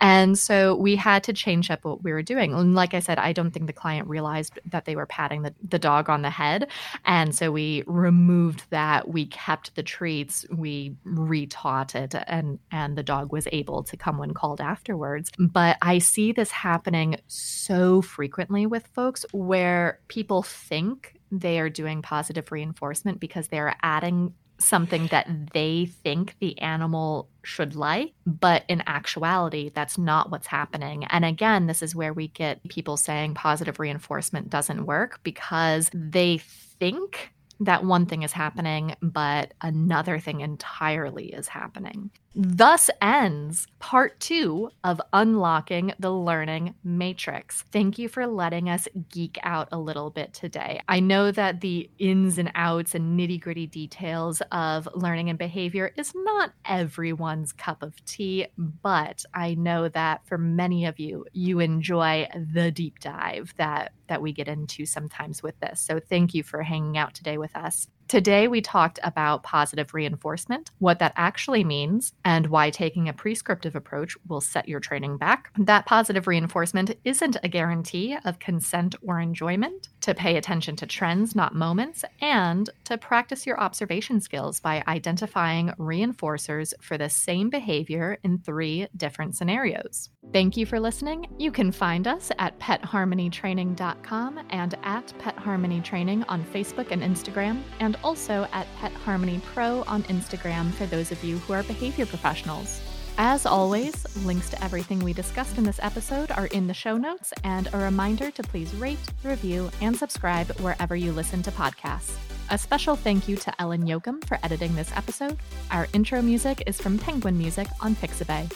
And 0.00 0.38
so 0.38 0.76
we 0.76 0.96
had 0.96 1.24
to 1.24 1.32
change 1.32 1.70
up 1.70 1.84
what 1.84 2.02
we 2.02 2.12
were 2.12 2.22
doing. 2.22 2.54
And 2.54 2.74
like 2.74 2.94
I 2.94 3.00
said, 3.00 3.18
I 3.18 3.32
don't 3.32 3.50
think 3.50 3.66
the 3.66 3.72
client 3.72 4.08
realized 4.08 4.58
that 4.66 4.84
they 4.84 4.96
were 4.96 5.06
patting 5.06 5.42
the, 5.42 5.54
the 5.66 5.78
dog 5.78 6.08
on 6.08 6.22
the 6.22 6.30
head. 6.30 6.68
And 7.04 7.34
so 7.34 7.52
we 7.52 7.84
removed 7.86 8.64
that. 8.70 9.08
We 9.08 9.26
kept 9.26 9.74
the 9.74 9.82
treats. 9.82 10.44
We 10.50 10.96
retaught 11.06 11.94
it 11.94 12.14
and 12.26 12.58
and 12.70 12.96
the 12.96 13.02
dog 13.02 13.32
was 13.32 13.48
able 13.52 13.82
to 13.84 13.96
come 13.96 14.18
when 14.18 14.34
called 14.34 14.60
afterwards. 14.60 15.30
But 15.38 15.76
I 15.82 15.98
see 15.98 16.32
this 16.32 16.50
happening 16.50 17.16
so 17.26 18.02
frequently 18.02 18.66
with 18.66 18.86
folks 18.88 19.24
where 19.32 20.00
people 20.08 20.42
think 20.42 21.14
they 21.30 21.58
are 21.58 21.70
doing 21.70 22.02
positive 22.02 22.50
reinforcement 22.52 23.20
because 23.20 23.48
they're 23.48 23.76
adding 23.82 24.34
something 24.58 25.08
that 25.08 25.28
they 25.52 25.86
think 25.86 26.36
the 26.38 26.58
animal 26.60 27.28
should 27.42 27.74
like, 27.74 28.12
but 28.26 28.64
in 28.68 28.82
actuality, 28.86 29.70
that's 29.74 29.98
not 29.98 30.30
what's 30.30 30.46
happening. 30.46 31.04
And 31.06 31.24
again, 31.24 31.66
this 31.66 31.82
is 31.82 31.94
where 31.94 32.12
we 32.12 32.28
get 32.28 32.66
people 32.68 32.96
saying 32.96 33.34
positive 33.34 33.78
reinforcement 33.78 34.50
doesn't 34.50 34.86
work 34.86 35.20
because 35.22 35.90
they 35.92 36.38
think 36.38 37.32
that 37.60 37.84
one 37.84 38.06
thing 38.06 38.22
is 38.22 38.32
happening, 38.32 38.96
but 39.00 39.54
another 39.60 40.18
thing 40.18 40.40
entirely 40.40 41.32
is 41.32 41.48
happening. 41.48 42.10
Thus 42.36 42.90
ends 43.00 43.68
part 43.78 44.18
two 44.18 44.70
of 44.82 45.00
unlocking 45.12 45.92
the 46.00 46.10
learning 46.10 46.74
matrix. 46.82 47.62
Thank 47.70 47.96
you 47.96 48.08
for 48.08 48.26
letting 48.26 48.68
us 48.68 48.88
geek 49.08 49.38
out 49.44 49.68
a 49.70 49.78
little 49.78 50.10
bit 50.10 50.34
today. 50.34 50.80
I 50.88 50.98
know 50.98 51.30
that 51.30 51.60
the 51.60 51.88
ins 52.00 52.38
and 52.38 52.50
outs 52.56 52.96
and 52.96 53.16
nitty 53.18 53.40
gritty 53.40 53.68
details 53.68 54.42
of 54.50 54.88
learning 54.96 55.30
and 55.30 55.38
behavior 55.38 55.92
is 55.96 56.12
not 56.12 56.52
everyone's 56.64 57.52
cup 57.52 57.84
of 57.84 58.04
tea, 58.04 58.48
but 58.58 59.24
I 59.32 59.54
know 59.54 59.88
that 59.90 60.26
for 60.26 60.36
many 60.36 60.86
of 60.86 60.98
you, 60.98 61.26
you 61.32 61.60
enjoy 61.60 62.28
the 62.52 62.72
deep 62.72 62.98
dive 62.98 63.54
that, 63.58 63.92
that 64.08 64.22
we 64.22 64.32
get 64.32 64.48
into 64.48 64.86
sometimes 64.86 65.40
with 65.40 65.58
this. 65.60 65.80
So 65.80 66.00
thank 66.00 66.34
you 66.34 66.42
for 66.42 66.62
hanging 66.62 66.98
out 66.98 67.14
today 67.14 67.38
with 67.38 67.54
us. 67.54 67.86
Today, 68.06 68.48
we 68.48 68.60
talked 68.60 68.98
about 69.02 69.42
positive 69.42 69.94
reinforcement, 69.94 70.70
what 70.78 70.98
that 70.98 71.14
actually 71.16 71.64
means, 71.64 72.12
and 72.24 72.48
why 72.48 72.68
taking 72.68 73.08
a 73.08 73.14
prescriptive 73.14 73.74
approach 73.74 74.14
will 74.28 74.42
set 74.42 74.68
your 74.68 74.78
training 74.78 75.16
back. 75.16 75.50
That 75.58 75.86
positive 75.86 76.26
reinforcement 76.26 76.96
isn't 77.04 77.38
a 77.42 77.48
guarantee 77.48 78.16
of 78.24 78.38
consent 78.38 78.94
or 79.02 79.20
enjoyment, 79.20 79.88
to 80.02 80.14
pay 80.14 80.36
attention 80.36 80.76
to 80.76 80.86
trends, 80.86 81.34
not 81.34 81.54
moments, 81.54 82.04
and 82.20 82.68
to 82.84 82.98
practice 82.98 83.46
your 83.46 83.58
observation 83.58 84.20
skills 84.20 84.60
by 84.60 84.84
identifying 84.86 85.68
reinforcers 85.78 86.74
for 86.82 86.98
the 86.98 87.08
same 87.08 87.48
behavior 87.48 88.18
in 88.22 88.38
three 88.38 88.86
different 88.94 89.34
scenarios. 89.34 90.10
Thank 90.32 90.56
you 90.56 90.66
for 90.66 90.80
listening. 90.80 91.28
You 91.38 91.52
can 91.52 91.70
find 91.70 92.08
us 92.08 92.32
at 92.40 92.58
petharmonytraining.com 92.58 94.40
and 94.50 94.74
at 94.82 95.18
Pet 95.18 95.36
Harmony 95.38 95.80
Training 95.80 96.24
on 96.24 96.44
Facebook 96.46 96.90
and 96.90 97.02
Instagram, 97.02 97.62
and 97.78 97.96
also 98.02 98.48
at 98.52 98.66
Pet 98.76 98.92
Harmony 98.92 99.40
Pro 99.44 99.84
on 99.86 100.02
Instagram 100.04 100.72
for 100.72 100.86
those 100.86 101.12
of 101.12 101.22
you 101.22 101.38
who 101.38 101.52
are 101.52 101.62
behavior 101.62 102.04
professionals. 102.04 102.80
As 103.16 103.46
always, 103.46 104.04
links 104.26 104.50
to 104.50 104.64
everything 104.64 104.98
we 104.98 105.12
discussed 105.12 105.56
in 105.56 105.62
this 105.62 105.78
episode 105.80 106.32
are 106.32 106.46
in 106.46 106.66
the 106.66 106.74
show 106.74 106.96
notes, 106.96 107.32
and 107.44 107.68
a 107.72 107.78
reminder 107.78 108.32
to 108.32 108.42
please 108.42 108.74
rate, 108.74 108.98
review, 109.22 109.70
and 109.80 109.96
subscribe 109.96 110.50
wherever 110.58 110.96
you 110.96 111.12
listen 111.12 111.40
to 111.44 111.52
podcasts. 111.52 112.16
A 112.50 112.58
special 112.58 112.96
thank 112.96 113.28
you 113.28 113.36
to 113.36 113.62
Ellen 113.62 113.86
Yoakum 113.86 114.24
for 114.24 114.38
editing 114.42 114.74
this 114.74 114.90
episode. 114.96 115.38
Our 115.70 115.86
intro 115.92 116.20
music 116.22 116.64
is 116.66 116.80
from 116.80 116.98
Penguin 116.98 117.38
Music 117.38 117.68
on 117.80 117.94
Pixabay. 117.94 118.52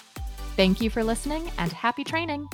Thank 0.59 0.81
you 0.81 0.91
for 0.91 1.05
listening 1.05 1.53
and 1.59 1.73
happy 1.73 2.03
training! 2.03 2.49